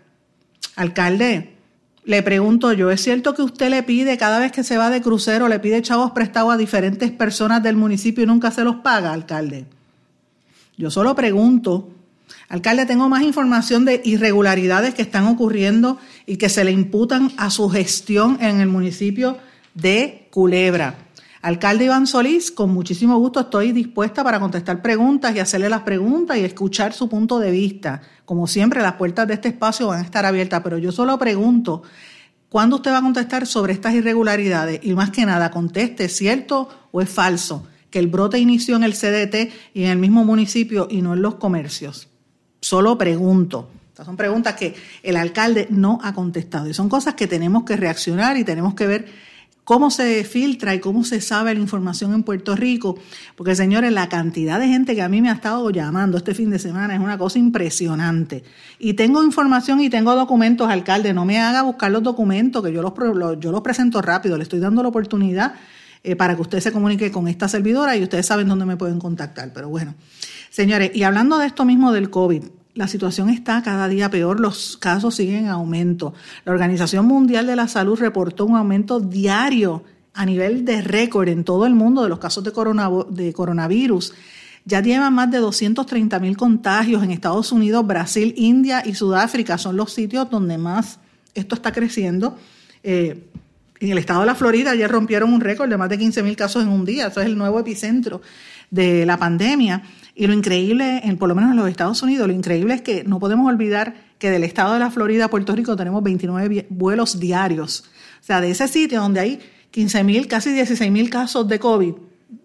[0.76, 1.56] Alcalde,
[2.04, 5.02] le pregunto yo, ¿es cierto que usted le pide cada vez que se va de
[5.02, 9.14] crucero, le pide chavos prestados a diferentes personas del municipio y nunca se los paga,
[9.14, 9.66] alcalde?
[10.78, 11.90] Yo solo pregunto,
[12.50, 17.52] alcalde, tengo más información de irregularidades que están ocurriendo y que se le imputan a
[17.52, 19.38] su gestión en el municipio
[19.76, 20.96] de Culebra.
[21.44, 26.38] Alcalde Iván Solís, con muchísimo gusto estoy dispuesta para contestar preguntas y hacerle las preguntas
[26.38, 28.02] y escuchar su punto de vista.
[28.32, 31.84] Como siempre, las puertas de este espacio van a estar abiertas, pero yo solo pregunto,
[32.48, 34.80] ¿cuándo usted va a contestar sobre estas irregularidades?
[34.84, 37.68] Y más que nada, conteste, ¿es cierto o es falso?
[37.90, 41.22] Que el brote inició en el CDT y en el mismo municipio y no en
[41.22, 42.08] los comercios.
[42.62, 43.70] Solo pregunto.
[43.90, 47.76] Estas son preguntas que el alcalde no ha contestado y son cosas que tenemos que
[47.76, 49.08] reaccionar y tenemos que ver
[49.64, 52.98] cómo se filtra y cómo se sabe la información en Puerto Rico,
[53.36, 56.50] porque señores, la cantidad de gente que a mí me ha estado llamando este fin
[56.50, 58.44] de semana es una cosa impresionante.
[58.80, 62.82] Y tengo información y tengo documentos, alcalde, no me haga buscar los documentos, que yo
[62.82, 62.94] los,
[63.40, 65.54] yo los presento rápido, le estoy dando la oportunidad
[66.04, 69.00] eh, para que usted se comunique con esta servidora y ustedes saben dónde me pueden
[69.00, 69.54] contactar.
[69.54, 69.94] Pero bueno,
[70.50, 74.78] señores, y hablando de esto mismo del COVID, la situación está cada día peor, los
[74.78, 76.14] casos siguen en aumento.
[76.46, 81.44] La Organización Mundial de la Salud reportó un aumento diario a nivel de récord en
[81.44, 84.14] todo el mundo de los casos de, coronavirus.
[84.66, 89.58] Ya llevan más de 230 mil contagios en Estados Unidos, Brasil, India y Sudáfrica.
[89.58, 91.00] Son los sitios donde más
[91.34, 92.38] esto está creciendo.
[92.84, 93.28] Eh,
[93.80, 96.36] en el estado de la Florida ayer rompieron un récord de más de 15 mil
[96.36, 97.08] casos en un día.
[97.08, 98.22] Eso es el nuevo epicentro
[98.70, 99.82] de la pandemia.
[100.14, 103.20] Y lo increíble, por lo menos en los Estados Unidos, lo increíble es que no
[103.20, 107.86] podemos olvidar que del estado de la Florida a Puerto Rico tenemos 29 vuelos diarios.
[108.20, 109.40] O sea, de ese sitio donde hay
[109.72, 111.94] 15 mil, casi 16 mil casos de COVID,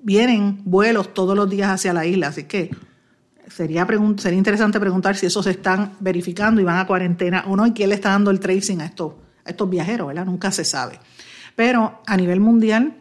[0.03, 2.29] vienen vuelos todos los días hacia la isla.
[2.29, 2.71] Así que
[3.49, 7.67] sería, sería interesante preguntar si esos se están verificando y van a cuarentena o no
[7.67, 10.25] y quién le está dando el tracing a estos, a estos viajeros, ¿verdad?
[10.25, 10.99] Nunca se sabe.
[11.57, 12.95] Pero a nivel mundial,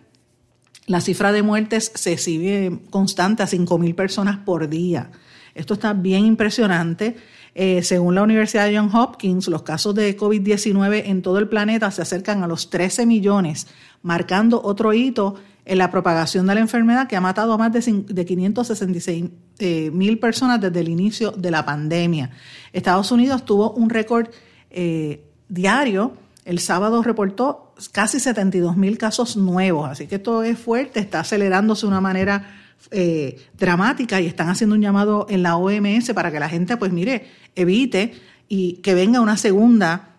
[0.88, 5.12] la cifra de muertes se sigue constante a 5.000 personas por día.
[5.56, 7.16] Esto está bien impresionante.
[7.56, 11.90] Eh, según la Universidad de Johns Hopkins, los casos de COVID-19 en todo el planeta
[11.90, 13.68] se acercan a los 13 millones,
[14.02, 18.26] marcando otro hito en la propagación de la enfermedad que ha matado a más de,
[18.26, 19.26] 566
[19.60, 22.32] eh, mil personas desde el inicio de la pandemia.
[22.74, 24.28] Estados Unidos tuvo un récord
[24.70, 26.14] eh, diario.
[26.46, 31.82] El sábado reportó casi 72 mil casos nuevos, así que esto es fuerte, está acelerándose
[31.82, 32.56] de una manera
[32.92, 36.92] eh, dramática y están haciendo un llamado en la OMS para que la gente, pues
[36.92, 38.14] mire, evite
[38.48, 40.18] y que venga una segunda,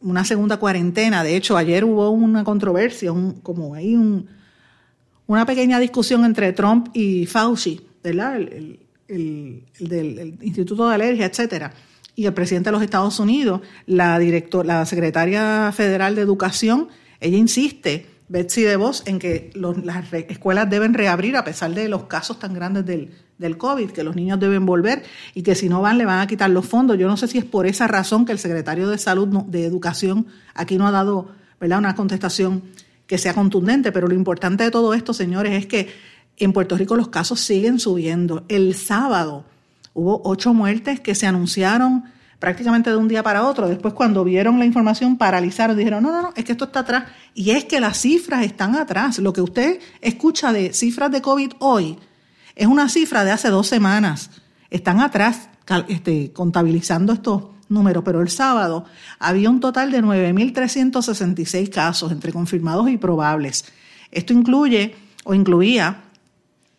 [0.00, 1.22] una segunda cuarentena.
[1.22, 4.28] De hecho, ayer hubo una controversia, un, como hay un,
[5.26, 8.36] una pequeña discusión entre Trump y Fauci, ¿verdad?
[8.36, 11.70] El, el, del Instituto de Alergia, etcétera
[12.16, 16.88] y el presidente de los Estados Unidos, la, director, la secretaria federal de Educación,
[17.20, 22.38] ella insiste, Betsy DeVos, en que las escuelas deben reabrir a pesar de los casos
[22.40, 25.98] tan grandes del, del COVID, que los niños deben volver y que si no van
[25.98, 26.98] le van a quitar los fondos.
[26.98, 30.26] Yo no sé si es por esa razón que el secretario de Salud, de Educación,
[30.54, 31.28] aquí no ha dado
[31.60, 31.78] ¿verdad?
[31.78, 32.62] una contestación
[33.06, 35.88] que sea contundente, pero lo importante de todo esto, señores, es que
[36.38, 38.44] en Puerto Rico los casos siguen subiendo.
[38.48, 39.44] El sábado
[39.96, 42.04] Hubo ocho muertes que se anunciaron
[42.38, 43.66] prácticamente de un día para otro.
[43.66, 47.04] Después, cuando vieron la información, paralizaron, dijeron, no, no, no, es que esto está atrás.
[47.32, 49.18] Y es que las cifras están atrás.
[49.20, 51.98] Lo que usted escucha de cifras de COVID hoy
[52.54, 54.30] es una cifra de hace dos semanas.
[54.68, 55.48] Están atrás
[55.88, 58.84] este, contabilizando estos números, pero el sábado
[59.18, 63.64] había un total de 9.366 casos entre confirmados y probables.
[64.10, 66.02] Esto incluye o incluía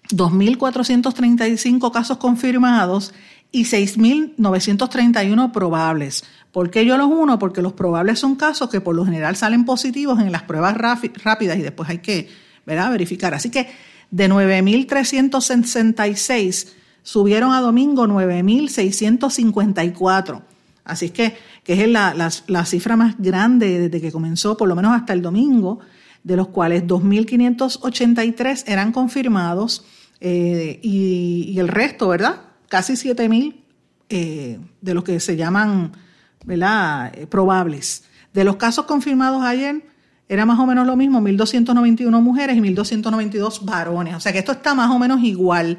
[0.10, 3.13] 2.435 casos confirmados
[3.52, 6.24] y 6.931 probables.
[6.52, 7.39] ¿Por qué yo los uno?
[7.39, 11.58] Porque los probables son casos que por lo general salen positivos en las pruebas rápidas
[11.58, 12.30] y después hay que
[12.65, 13.34] verificar.
[13.34, 13.70] Así que
[14.12, 16.67] de 9.366
[17.04, 20.41] subieron a domingo 9.654.
[20.84, 22.13] Así que, que es la,
[22.48, 25.80] la cifra más grande desde que comenzó, por lo menos hasta el domingo,
[26.24, 29.86] de los cuales 2.583 eran confirmados
[30.20, 32.42] eh, y, el resto, ¿verdad?
[32.70, 33.56] Casi 7.000
[34.10, 35.92] eh, de los que se llaman,
[36.46, 37.12] ¿verdad?
[37.15, 38.04] Eh, probables.
[38.34, 39.84] De los casos confirmados ayer,
[40.30, 44.15] era más o menos lo mismo, 1.291 mujeres y 1.292 varones.
[44.15, 45.78] O sea que esto está más o menos igual.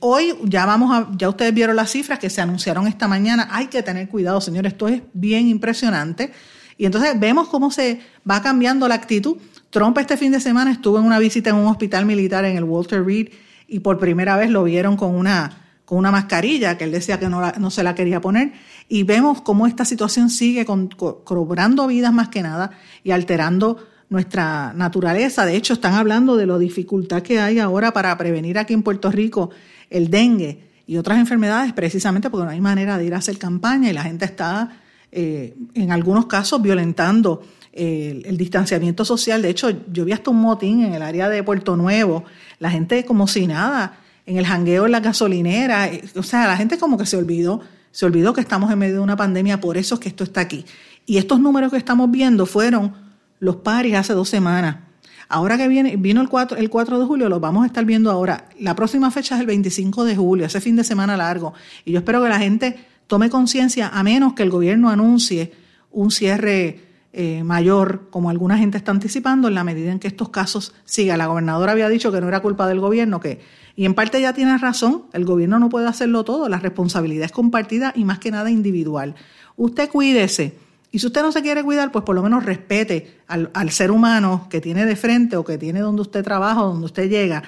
[0.00, 3.48] Hoy ya vamos a, ya ustedes vieron las cifras que se anunciaron esta mañana.
[3.50, 6.32] Hay que tener cuidado, señores, esto es bien impresionante.
[6.76, 9.38] Y entonces vemos cómo se va cambiando la actitud.
[9.72, 12.64] Trump este fin de semana estuvo en una visita en un hospital militar en el
[12.64, 13.28] Walter Reed
[13.66, 17.30] y por primera vez lo vieron con una, con una mascarilla que él decía que
[17.30, 18.52] no, no se la quería poner.
[18.86, 23.78] Y vemos cómo esta situación sigue cobrando vidas más que nada y alterando
[24.10, 25.46] nuestra naturaleza.
[25.46, 29.10] De hecho, están hablando de la dificultad que hay ahora para prevenir aquí en Puerto
[29.10, 29.48] Rico
[29.88, 33.88] el dengue y otras enfermedades, precisamente porque no hay manera de ir a hacer campaña
[33.88, 37.40] y la gente está, eh, en algunos casos, violentando
[37.72, 39.42] el, distanciamiento social.
[39.42, 42.24] De hecho, yo vi hasta un motín en el área de Puerto Nuevo,
[42.58, 46.56] la gente como si nada, en el jangueo en la gasolinera, eh, o sea, la
[46.56, 47.60] gente como que se olvidó,
[47.90, 50.40] se olvidó que estamos en medio de una pandemia, por eso es que esto está
[50.40, 50.64] aquí.
[51.06, 52.94] Y estos números que estamos viendo fueron
[53.40, 54.76] los paris hace dos semanas.
[55.28, 58.10] Ahora que viene, vino el 4, el 4 de julio, lo vamos a estar viendo
[58.10, 58.50] ahora.
[58.60, 61.54] La próxima fecha es el 25 de julio, ese fin de semana largo.
[61.86, 65.52] Y yo espero que la gente tome conciencia, a menos que el gobierno anuncie
[65.90, 70.30] un cierre eh, mayor, como alguna gente está anticipando, en la medida en que estos
[70.30, 71.18] casos sigan.
[71.18, 73.40] La gobernadora había dicho que no era culpa del gobierno, que,
[73.76, 77.32] y en parte ya tiene razón, el gobierno no puede hacerlo todo, la responsabilidad es
[77.32, 79.14] compartida y más que nada individual.
[79.56, 80.56] Usted cuídese
[80.92, 84.46] y si usted no se quiere cuidar, pues por lo menos respete al, ser humano
[84.50, 87.42] que tiene de frente o que tiene donde usted trabaja o donde usted llega.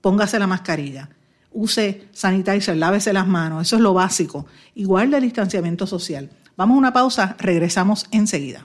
[0.00, 1.10] Póngase la mascarilla.
[1.50, 3.62] Use sanitizer, lávese las manos.
[3.62, 4.46] Eso es lo básico.
[4.76, 6.30] Igual del distanciamiento social.
[6.56, 8.64] Vamos a una pausa, regresamos enseguida.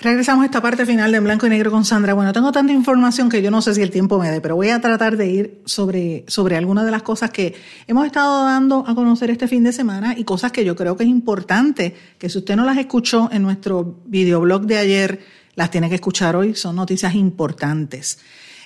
[0.00, 2.14] Regresamos a esta parte final de Blanco y Negro con Sandra.
[2.14, 4.68] Bueno, tengo tanta información que yo no sé si el tiempo me dé, pero voy
[4.68, 7.56] a tratar de ir sobre, sobre algunas de las cosas que
[7.88, 11.02] hemos estado dando a conocer este fin de semana y cosas que yo creo que
[11.02, 15.20] es importante que si usted no las escuchó en nuestro videoblog de ayer,
[15.56, 16.54] las tiene que escuchar hoy.
[16.54, 18.20] Son noticias importantes.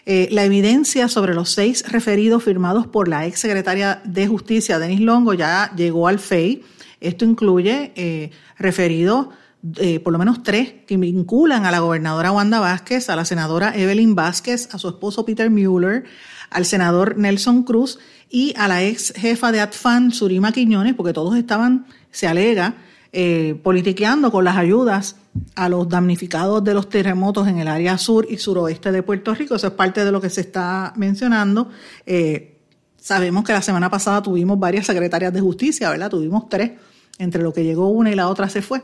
[0.05, 5.01] Eh, la evidencia sobre los seis referidos firmados por la ex secretaria de Justicia, Denis
[5.01, 6.63] Longo, ya llegó al FEI.
[7.01, 9.29] Esto incluye eh, referidos
[9.77, 13.77] eh, por lo menos tres que vinculan a la gobernadora Wanda Vázquez, a la senadora
[13.77, 16.05] Evelyn Vázquez, a su esposo Peter Mueller,
[16.51, 17.99] al senador Nelson Cruz
[18.29, 22.77] y a la ex jefa de ATFAN, Surima Quiñones, porque todos estaban, se alega,
[23.13, 25.17] eh, politiqueando con las ayudas
[25.55, 29.55] a los damnificados de los terremotos en el área sur y suroeste de Puerto Rico.
[29.55, 31.69] Eso es parte de lo que se está mencionando.
[32.07, 32.59] Eh,
[32.97, 36.11] sabemos que la semana pasada tuvimos varias secretarias de justicia, ¿verdad?
[36.11, 36.73] Tuvimos tres,
[37.19, 38.83] entre lo que llegó una y la otra se fue.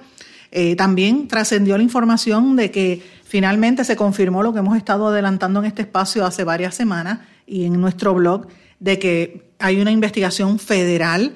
[0.50, 5.60] Eh, también trascendió la información de que finalmente se confirmó lo que hemos estado adelantando
[5.60, 8.46] en este espacio hace varias semanas y en nuestro blog,
[8.80, 11.34] de que hay una investigación federal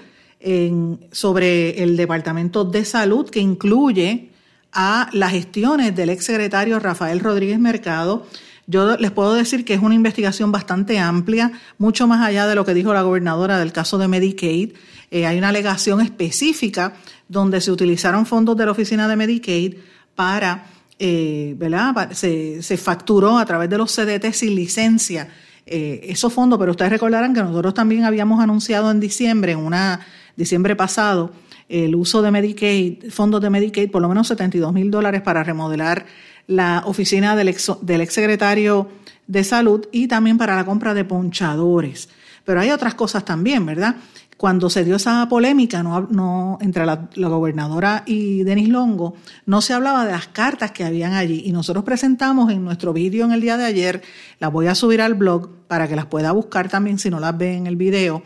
[1.13, 4.33] sobre el Departamento de Salud que incluye
[4.73, 8.27] a las gestiones del exsecretario Rafael Rodríguez Mercado.
[8.67, 12.65] Yo les puedo decir que es una investigación bastante amplia, mucho más allá de lo
[12.65, 14.73] que dijo la gobernadora del caso de Medicaid.
[15.15, 16.95] Eh, hay una alegación específica
[17.29, 19.75] donde se utilizaron fondos de la oficina de Medicaid
[20.15, 20.65] para,
[20.99, 22.13] eh, ¿verdad?
[22.13, 25.29] Se, se, facturó a través de los CDT sin licencia
[25.67, 30.01] eh, esos fondos, pero ustedes recordarán que nosotros también habíamos anunciado en diciembre, en una
[30.35, 31.31] diciembre pasado,
[31.69, 36.07] el uso de Medicaid, fondos de Medicaid, por lo menos 72 mil dólares para remodelar
[36.47, 38.89] la oficina del ex, del secretario
[39.27, 42.09] de salud y también para la compra de ponchadores.
[42.45, 43.97] Pero hay otras cosas también, ¿verdad?
[44.37, 49.15] Cuando se dio esa polémica no, no, entre la, gobernadora y Denis Longo,
[49.47, 51.43] no se hablaba de las cartas que habían allí.
[51.45, 54.03] Y nosotros presentamos en nuestro vídeo en el día de ayer,
[54.41, 57.37] las voy a subir al blog para que las pueda buscar también si no las
[57.37, 58.23] ve en el video,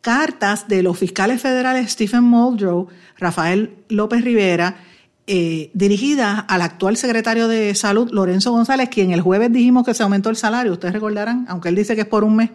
[0.00, 2.88] cartas de los fiscales federales Stephen Muldrow,
[3.18, 4.76] Rafael López Rivera,
[5.26, 10.02] eh, dirigidas al actual secretario de Salud, Lorenzo González, quien el jueves dijimos que se
[10.02, 12.50] aumentó el salario, ustedes recordarán, aunque él dice que es por un mes.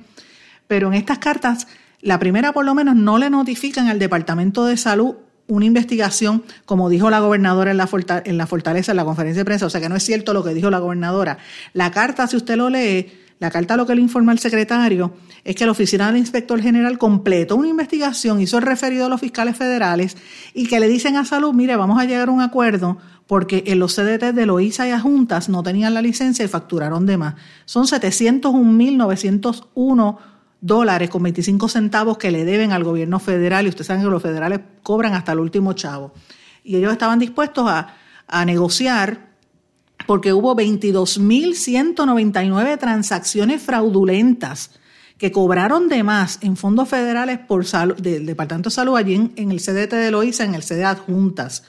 [0.68, 1.68] Pero en estas cartas,
[2.06, 5.16] la primera por lo menos no le notifican al Departamento de Salud
[5.48, 9.72] una investigación, como dijo la gobernadora en la, Fortaleza, en la conferencia de prensa, o
[9.72, 11.40] sea que no es cierto lo que dijo la gobernadora.
[11.74, 15.56] La carta, si usted lo lee, la carta lo que le informa al secretario es
[15.56, 19.58] que la oficina del inspector general completó una investigación, hizo el referido a los fiscales
[19.58, 20.16] federales
[20.54, 23.80] y que le dicen a salud, mire, vamos a llegar a un acuerdo porque en
[23.80, 27.34] los CDT de Loíza y Juntas no tenían la licencia y facturaron de más.
[27.66, 34.04] Son 701.901 dólares con 25 centavos que le deben al gobierno federal y ustedes saben
[34.04, 36.14] que los federales cobran hasta el último chavo.
[36.64, 37.96] Y ellos estaban dispuestos a,
[38.46, 39.36] negociar
[40.08, 44.72] porque hubo 22.199 transacciones fraudulentas
[45.20, 47.64] que cobraron de más en fondos federales por
[47.98, 51.62] del Departamento de Salud allí en, el CDT de Loíza, en el CD adjuntas,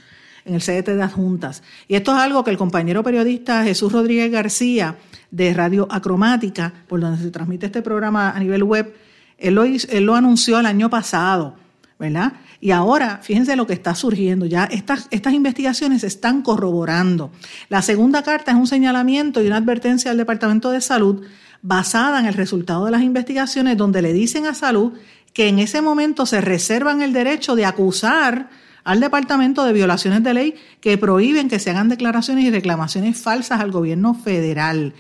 [0.47, 1.63] en el CDT de adjuntas.
[1.89, 4.97] Y esto es algo que el compañero periodista Jesús Rodríguez García
[5.31, 8.95] de Radio Acromática, por donde se transmite este programa a nivel web,
[9.39, 11.57] él lo, él lo anunció el año pasado,
[11.99, 12.35] ¿verdad?
[12.61, 17.31] Y ahora, fíjense lo que está surgiendo, ya estas, estas investigaciones se están corroborando.
[17.69, 21.23] La segunda carta es un señalamiento y una advertencia al Departamento de Salud
[21.61, 24.93] basada en el resultado de las investigaciones donde le dicen a Salud
[25.33, 28.49] que en ese momento se reservan el derecho de acusar
[28.87, 33.61] al departamento de violaciones de ley que prohíben que se hagan declaraciones y reclamaciones falsas
[33.61, 34.95] al gobierno federal.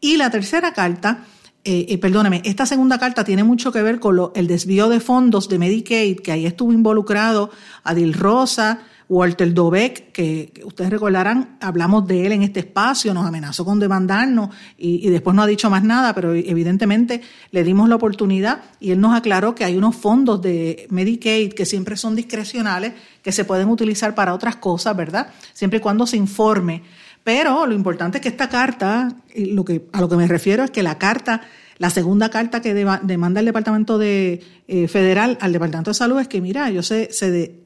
[0.00, 1.24] Y la tercera carta
[1.62, 5.50] eh, eh, perdóneme, esta segunda carta tiene mucho que ver con el desvío de fondos
[5.50, 7.50] de Medicaid, que ahí estuvo involucrado
[7.84, 13.64] Adil Rosa, Walter Dobeck, que, ustedes recordarán, hablamos de él en este espacio, nos amenazó
[13.64, 17.96] con demandarnos y, y, después no ha dicho más nada, pero evidentemente le dimos la
[17.96, 22.92] oportunidad y él nos aclaró que hay unos fondos de Medicaid que siempre son discrecionales,
[23.22, 25.28] que se pueden utilizar para otras cosas, ¿verdad?
[25.52, 26.82] Siempre y cuando se informe
[27.28, 30.70] pero lo importante es que esta carta, lo que, a lo que me refiero es
[30.70, 31.42] que la carta,
[31.78, 36.26] la segunda carta que demanda el Departamento de, eh, Federal al Departamento de Salud es
[36.26, 37.62] que, mira, yo sé, se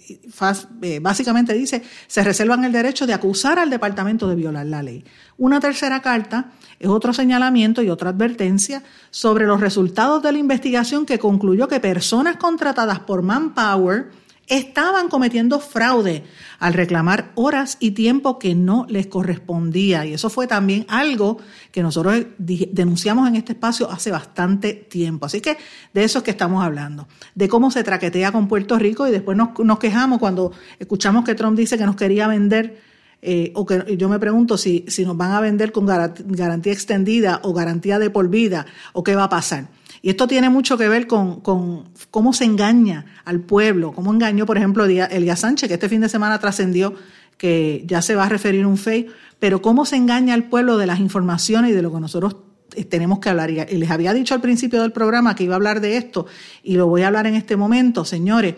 [0.82, 5.04] eh, básicamente dice, se reservan el derecho de acusar al Departamento de violar la ley.
[5.38, 11.06] Una tercera carta es otro señalamiento y otra advertencia sobre los resultados de la investigación
[11.06, 14.10] que concluyó que personas contratadas por Manpower,
[14.48, 16.24] estaban cometiendo fraude
[16.58, 20.04] al reclamar horas y tiempo que no les correspondía.
[20.04, 21.38] Y eso fue también algo
[21.70, 25.26] que nosotros denunciamos en este espacio hace bastante tiempo.
[25.26, 25.56] Así que
[25.92, 29.36] de eso es que estamos hablando, de cómo se traquetea con Puerto Rico y después
[29.36, 32.92] nos, quejamos cuando escuchamos que Trump dice que nos quería vender.
[33.24, 37.38] Eh, o que yo me pregunto si, si nos van a vender con garantía extendida
[37.44, 39.68] o garantía de por vida o qué va a pasar.
[40.02, 44.58] Y esto tiene mucho que ver con, cómo se engaña al pueblo, cómo engañó, por
[44.58, 46.94] ejemplo, Elías Sánchez, que este fin de semana trascendió
[47.38, 49.06] que ya se va a referir un FEI,
[49.38, 52.36] pero cómo se engaña al pueblo de las informaciones y de lo que nosotros
[52.74, 53.50] eh, tenemos que hablar.
[53.50, 56.26] Y les había dicho al principio del programa que iba a hablar de esto
[56.64, 58.56] y lo voy a hablar en este momento, señores.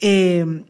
[0.00, 0.64] Eh,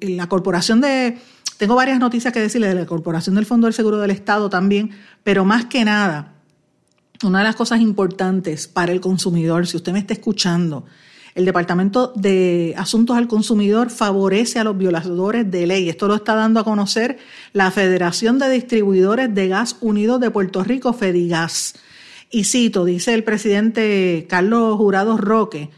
[0.00, 1.18] la corporación de,
[1.56, 4.90] tengo varias noticias que decirles de la Corporación del Fondo del Seguro del Estado también,
[5.22, 6.31] pero más que nada,
[7.24, 10.84] una de las cosas importantes para el consumidor, si usted me está escuchando,
[11.34, 15.88] el Departamento de Asuntos al Consumidor favorece a los violadores de ley.
[15.88, 17.18] Esto lo está dando a conocer
[17.54, 21.74] la Federación de Distribuidores de Gas Unidos de Puerto Rico, FEDIGAS.
[22.30, 25.70] Y cito, dice el presidente Carlos Jurado Roque,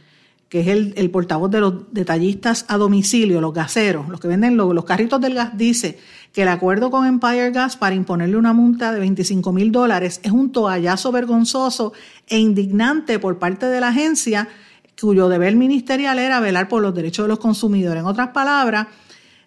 [0.55, 4.57] que es el, el portavoz de los detallistas a domicilio, los gaseros, los que venden
[4.57, 5.98] los, los carritos del gas, dice
[6.32, 10.30] que el acuerdo con Empire Gas para imponerle una multa de 25 mil dólares es
[10.30, 11.92] un toallazo vergonzoso
[12.28, 14.46] e indignante por parte de la agencia
[15.00, 18.02] cuyo deber ministerial era velar por los derechos de los consumidores.
[18.02, 18.86] En otras palabras,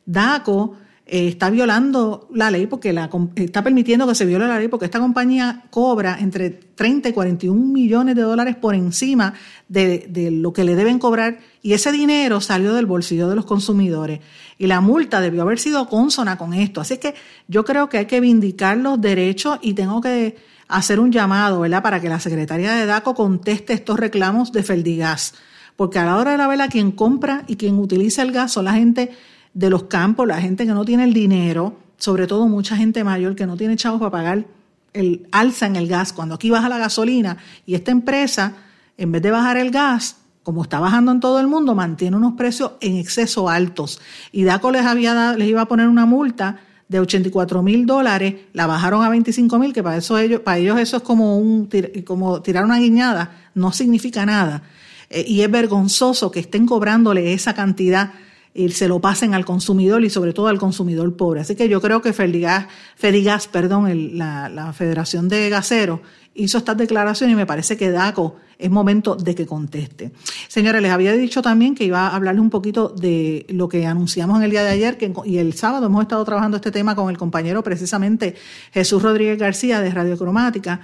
[0.06, 0.76] DACO
[1.10, 4.86] eh, está violando la ley porque la, está permitiendo que se viole la ley porque
[4.86, 9.34] esta compañía cobra entre 30 y 41 millones de dólares por encima
[9.70, 13.46] de, de, lo que le deben cobrar y ese dinero salió del bolsillo de los
[13.46, 14.20] consumidores
[14.58, 16.82] y la multa debió haber sido consona con esto.
[16.82, 17.16] Así que
[17.48, 20.36] yo creo que hay que vindicar los derechos y tengo que
[20.68, 25.36] hacer un llamado, ¿verdad?, para que la secretaria de DACO conteste estos reclamos de Feldigas.
[25.76, 28.66] Porque a la hora de la vela, quien compra y quien utiliza el gas son
[28.66, 29.12] la gente
[29.58, 33.36] de los campos, la gente que no tiene el dinero, sobre todo mucha gente mayor
[33.36, 34.46] que no tiene chavos para pagar
[34.94, 36.14] el alza en el gas.
[36.14, 38.54] Cuando aquí baja la gasolina y esta empresa,
[39.00, 42.34] en vez de bajar el gas, como está bajando en todo el mundo, mantiene unos
[42.34, 44.00] precios en exceso altos.
[44.32, 48.68] Y DACO les, había les iba a poner una multa de 84 mil dólares, la
[48.68, 51.68] bajaron a 25 mil, que para, eso ellos, para ellos eso es como, un,
[52.06, 54.62] como tirar una guiñada, no significa nada.
[55.10, 58.12] Eh, y es vergonzoso que estén cobrándole esa cantidad
[58.54, 61.42] y se lo pasen al consumidor y sobre todo al consumidor pobre.
[61.42, 66.00] Así que yo creo que Fedigas, Fedigas perdón, la, la, Federación de Gaseros
[66.34, 70.12] hizo estas declaraciones y me parece que DACO es momento de que conteste.
[70.48, 74.38] Señores, les había dicho también que iba a hablarles un poquito de lo que anunciamos
[74.38, 77.10] en el día de ayer que, y el sábado hemos estado trabajando este tema con
[77.10, 78.36] el compañero precisamente
[78.72, 80.82] Jesús Rodríguez García de Radio Cromática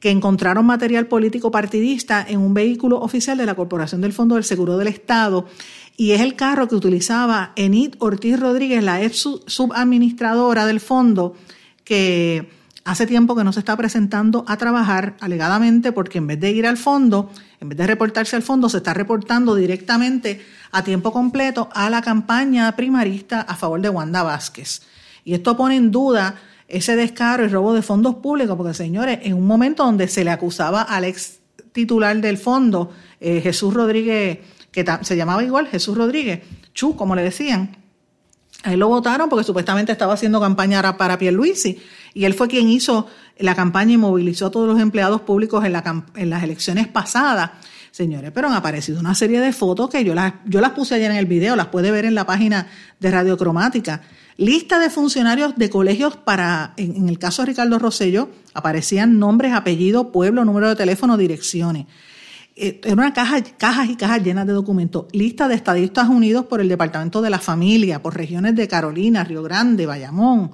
[0.00, 4.44] que encontraron material político partidista en un vehículo oficial de la Corporación del Fondo del
[4.44, 5.46] Seguro del Estado
[5.96, 11.36] y es el carro que utilizaba Enid Ortiz Rodríguez, la ex subadministradora del fondo,
[11.84, 12.50] que
[12.84, 16.66] hace tiempo que no se está presentando a trabajar alegadamente porque en vez de ir
[16.66, 17.30] al fondo,
[17.60, 22.02] en vez de reportarse al fondo, se está reportando directamente a tiempo completo a la
[22.02, 24.82] campaña primarista a favor de Wanda Vázquez.
[25.24, 26.34] Y esto pone en duda
[26.66, 30.30] ese descaro y robo de fondos públicos, porque señores, en un momento donde se le
[30.30, 31.38] acusaba al ex
[31.72, 32.90] titular del fondo,
[33.20, 34.38] eh, Jesús Rodríguez
[34.74, 36.40] que se llamaba igual Jesús Rodríguez,
[36.74, 37.76] Chu, como le decían.
[38.64, 41.78] A él lo votaron porque supuestamente estaba haciendo campaña para Pierluisi
[42.12, 43.06] y él fue quien hizo
[43.38, 47.50] la campaña y movilizó a todos los empleados públicos en, la, en las elecciones pasadas.
[47.90, 51.10] Señores, pero han aparecido una serie de fotos que yo las, yo las puse ayer
[51.12, 52.66] en el video, las puede ver en la página
[52.98, 54.00] de Radio Cromática.
[54.36, 59.52] Lista de funcionarios de colegios para, en, en el caso de Ricardo Rosello, aparecían nombres,
[59.52, 61.86] apellidos, pueblo, número de teléfono, direcciones.
[62.56, 65.06] Eh, era una caja, cajas y cajas llenas de documentos.
[65.12, 69.42] Lista de Estadistas Unidos por el Departamento de la Familia, por regiones de Carolina, Río
[69.42, 70.52] Grande, Bayamón.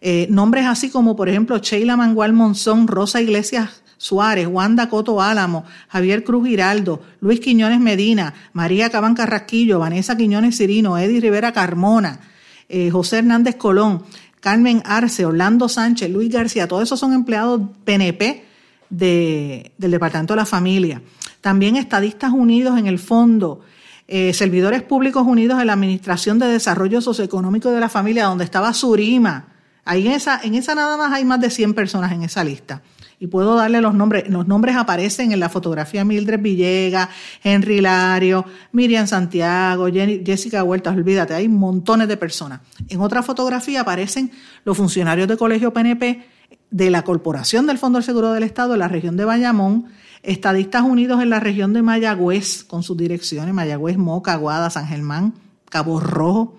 [0.00, 5.64] Eh, nombres así como, por ejemplo, Sheila Mangual Monzón, Rosa Iglesias Suárez, Wanda Coto Álamo,
[5.88, 12.20] Javier Cruz Giraldo, Luis Quiñones Medina, María Cabán Carrasquillo, Vanessa Quiñones Cirino, Eddie Rivera Carmona,
[12.68, 14.02] eh, José Hernández Colón,
[14.40, 18.44] Carmen Arce, Orlando Sánchez, Luis García, todos esos son empleados PNP
[18.90, 21.00] de, del Departamento de la Familia.
[21.44, 23.60] También Estadistas Unidos en el Fondo,
[24.08, 28.72] eh, Servidores Públicos Unidos en la Administración de Desarrollo Socioeconómico de la Familia, donde estaba
[28.72, 29.48] Surima.
[29.84, 32.80] Ahí en esa, en esa nada más hay más de 100 personas en esa lista.
[33.20, 34.26] Y puedo darle los nombres.
[34.30, 37.10] Los nombres aparecen en la fotografía Mildred Villegas,
[37.42, 42.60] Henry Lario, Miriam Santiago, Jessica Huertas, olvídate, hay montones de personas.
[42.88, 44.30] En otra fotografía aparecen
[44.64, 46.24] los funcionarios de Colegio PNP
[46.70, 49.88] de la Corporación del Fondo del Seguro del Estado en la región de Bayamón,
[50.24, 55.34] Estadistas Unidos en la región de Mayagüez, con sus direcciones, Mayagüez, Moca, Aguada, San Germán,
[55.68, 56.58] Cabo Rojo,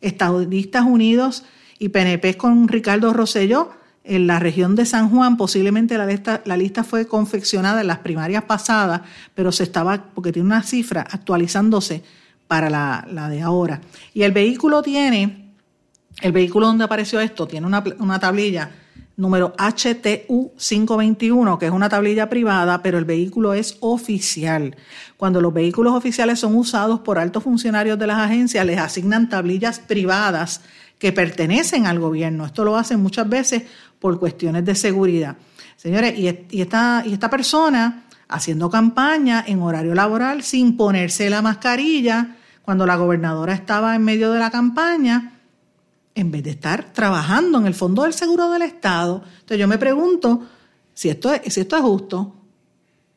[0.00, 1.44] Estadistas Unidos
[1.78, 3.70] y PNP con Ricardo Rosselló
[4.02, 7.98] en la región de San Juan, posiblemente la lista, la lista fue confeccionada en las
[7.98, 9.02] primarias pasadas,
[9.34, 12.02] pero se estaba, porque tiene una cifra actualizándose
[12.46, 13.80] para la, la de ahora.
[14.14, 15.52] Y el vehículo tiene,
[16.22, 18.70] el vehículo donde apareció esto, tiene una, una tablilla
[19.16, 24.76] número HTU 521, que es una tablilla privada, pero el vehículo es oficial.
[25.16, 29.80] Cuando los vehículos oficiales son usados por altos funcionarios de las agencias, les asignan tablillas
[29.80, 30.60] privadas
[30.98, 32.46] que pertenecen al gobierno.
[32.46, 33.62] Esto lo hacen muchas veces
[33.98, 35.36] por cuestiones de seguridad.
[35.76, 36.28] Señores, y
[36.60, 42.96] esta, y esta persona haciendo campaña en horario laboral sin ponerse la mascarilla, cuando la
[42.96, 45.35] gobernadora estaba en medio de la campaña,
[46.16, 49.22] en vez de estar trabajando en el Fondo del Seguro del Estado.
[49.24, 50.42] Entonces yo me pregunto
[50.92, 52.34] si esto es, si esto es justo,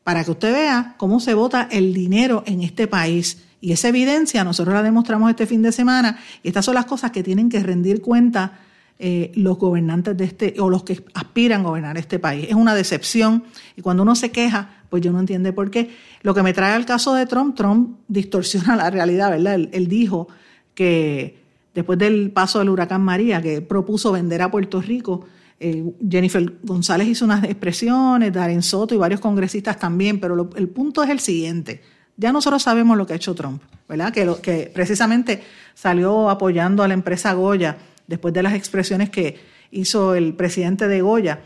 [0.03, 3.43] para que usted vea cómo se vota el dinero en este país.
[3.61, 7.11] Y esa evidencia nosotros la demostramos este fin de semana y estas son las cosas
[7.11, 8.59] que tienen que rendir cuenta
[9.01, 12.47] eh, los gobernantes de este o los que aspiran a gobernar este país.
[12.49, 13.45] Es una decepción
[13.77, 15.89] y cuando uno se queja, pues yo no entiendo por qué.
[16.21, 19.55] Lo que me trae al caso de Trump, Trump distorsiona la realidad, ¿verdad?
[19.71, 20.27] Él, dijo
[20.73, 21.38] que
[21.79, 25.25] después del paso del huracán María, que propuso vender a Puerto Rico,
[25.59, 31.03] eh, Jennifer González hizo unas expresiones, Darren Soto y varios congresistas también, pero el punto
[31.03, 31.81] es el siguiente.
[32.17, 34.11] Ya nosotros sabemos lo que ha hecho Trump, ¿verdad?
[34.11, 35.41] Que, precisamente
[35.73, 37.77] salió apoyando a la empresa Goya
[38.07, 39.39] después de las expresiones que
[39.71, 41.39] hizo el presidente de Goya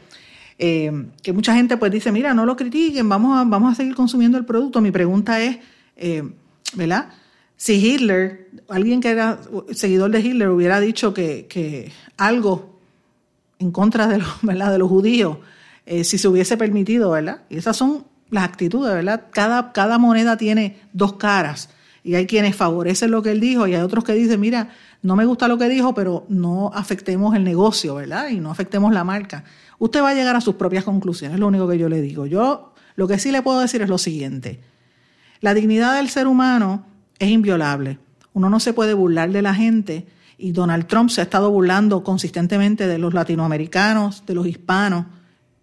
[0.58, 3.96] eh, que mucha gente pues dice, mira, no lo critiquen, vamos a, vamos a seguir
[3.96, 4.82] consumiendo el producto.
[4.82, 5.58] Mi pregunta es,
[5.96, 6.24] eh,
[6.76, 7.10] ¿verdad?
[7.64, 9.40] Si Hitler, alguien que era
[9.72, 12.78] seguidor de Hitler hubiera dicho que, algo
[13.58, 15.38] en contra de los, de los judíos,
[15.86, 17.44] eh, si se hubiese permitido, ¿verdad?
[17.50, 19.28] Y esas son las actitudes, ¿verdad?
[19.32, 21.70] Cada, cada moneda tiene dos caras
[22.04, 25.16] y hay quienes favorecen lo que él dijo y hay otros que dicen, mira, no
[25.16, 28.28] me gusta lo que dijo, pero no afectemos el negocio, ¿verdad?
[28.28, 29.46] Y no afectemos la marca.
[29.80, 32.26] Usted va a llegar a sus propias conclusiones, es lo único que yo le digo.
[32.26, 34.60] Yo lo que sí le puedo decir es lo siguiente.
[35.40, 36.92] La dignidad del ser humano
[37.24, 38.00] es inviolable.
[38.34, 40.08] Uno no se puede burlar de la gente
[40.38, 45.06] y Donald Trump se ha estado burlando consistentemente de los latinoamericanos, de los hispanos,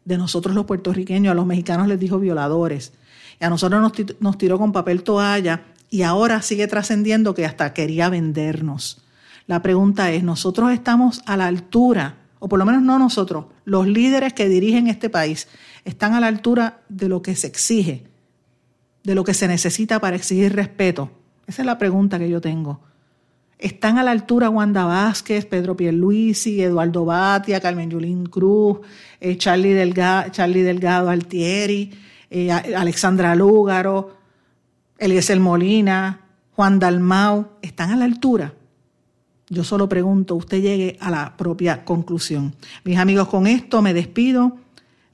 [0.05, 1.33] de nosotros los puertorriqueños.
[1.33, 2.93] A los mexicanos les dijo violadores.
[3.41, 7.75] Y a nosotros nos, nos tiró con papel toalla y ahora sigue trascendiendo que hasta
[7.75, 9.03] quería vendernos.
[9.47, 13.89] La pregunta es, ¿nosotros estamos a la altura, o por lo menos no nosotros, los
[13.89, 15.49] líderes que dirigen este país,
[15.85, 18.05] están a la altura de lo que se exige,
[19.03, 21.11] de lo que se necesita para exigir respeto?
[21.51, 22.79] Esa es la pregunta que yo tengo.
[23.59, 28.79] ¿Están a la altura Wanda Vázquez, Pedro Pierluisi, Eduardo Batia, Carmen Yulín Cruz,
[29.21, 31.91] eh, Charlie, Delgado, Altieri,
[32.31, 34.17] eh, Alexandra Lúgaro,
[34.97, 36.21] Eliezer Molina,
[36.55, 37.49] Juan Dalmau?
[37.63, 38.55] ¿Están a la altura?
[39.49, 42.55] Yo solo pregunto, usted llegue a la propia conclusión.
[42.85, 44.57] Mis amigos, con esto me despido.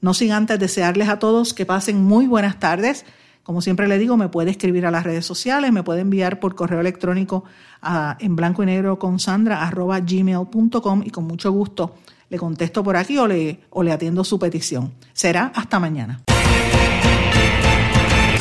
[0.01, 3.05] No sin antes desearles a todos que pasen muy buenas tardes.
[3.47, 6.53] Como siempre le digo, me puede escribir a las redes sociales, me puede enviar por
[6.53, 7.45] correo electrónico
[7.81, 11.95] a, en blanco y negro con sandra arroba gmail.com y con mucho gusto
[12.29, 14.91] le contesto por aquí o le, o le atiendo su petición.
[15.13, 16.19] Será hasta mañana.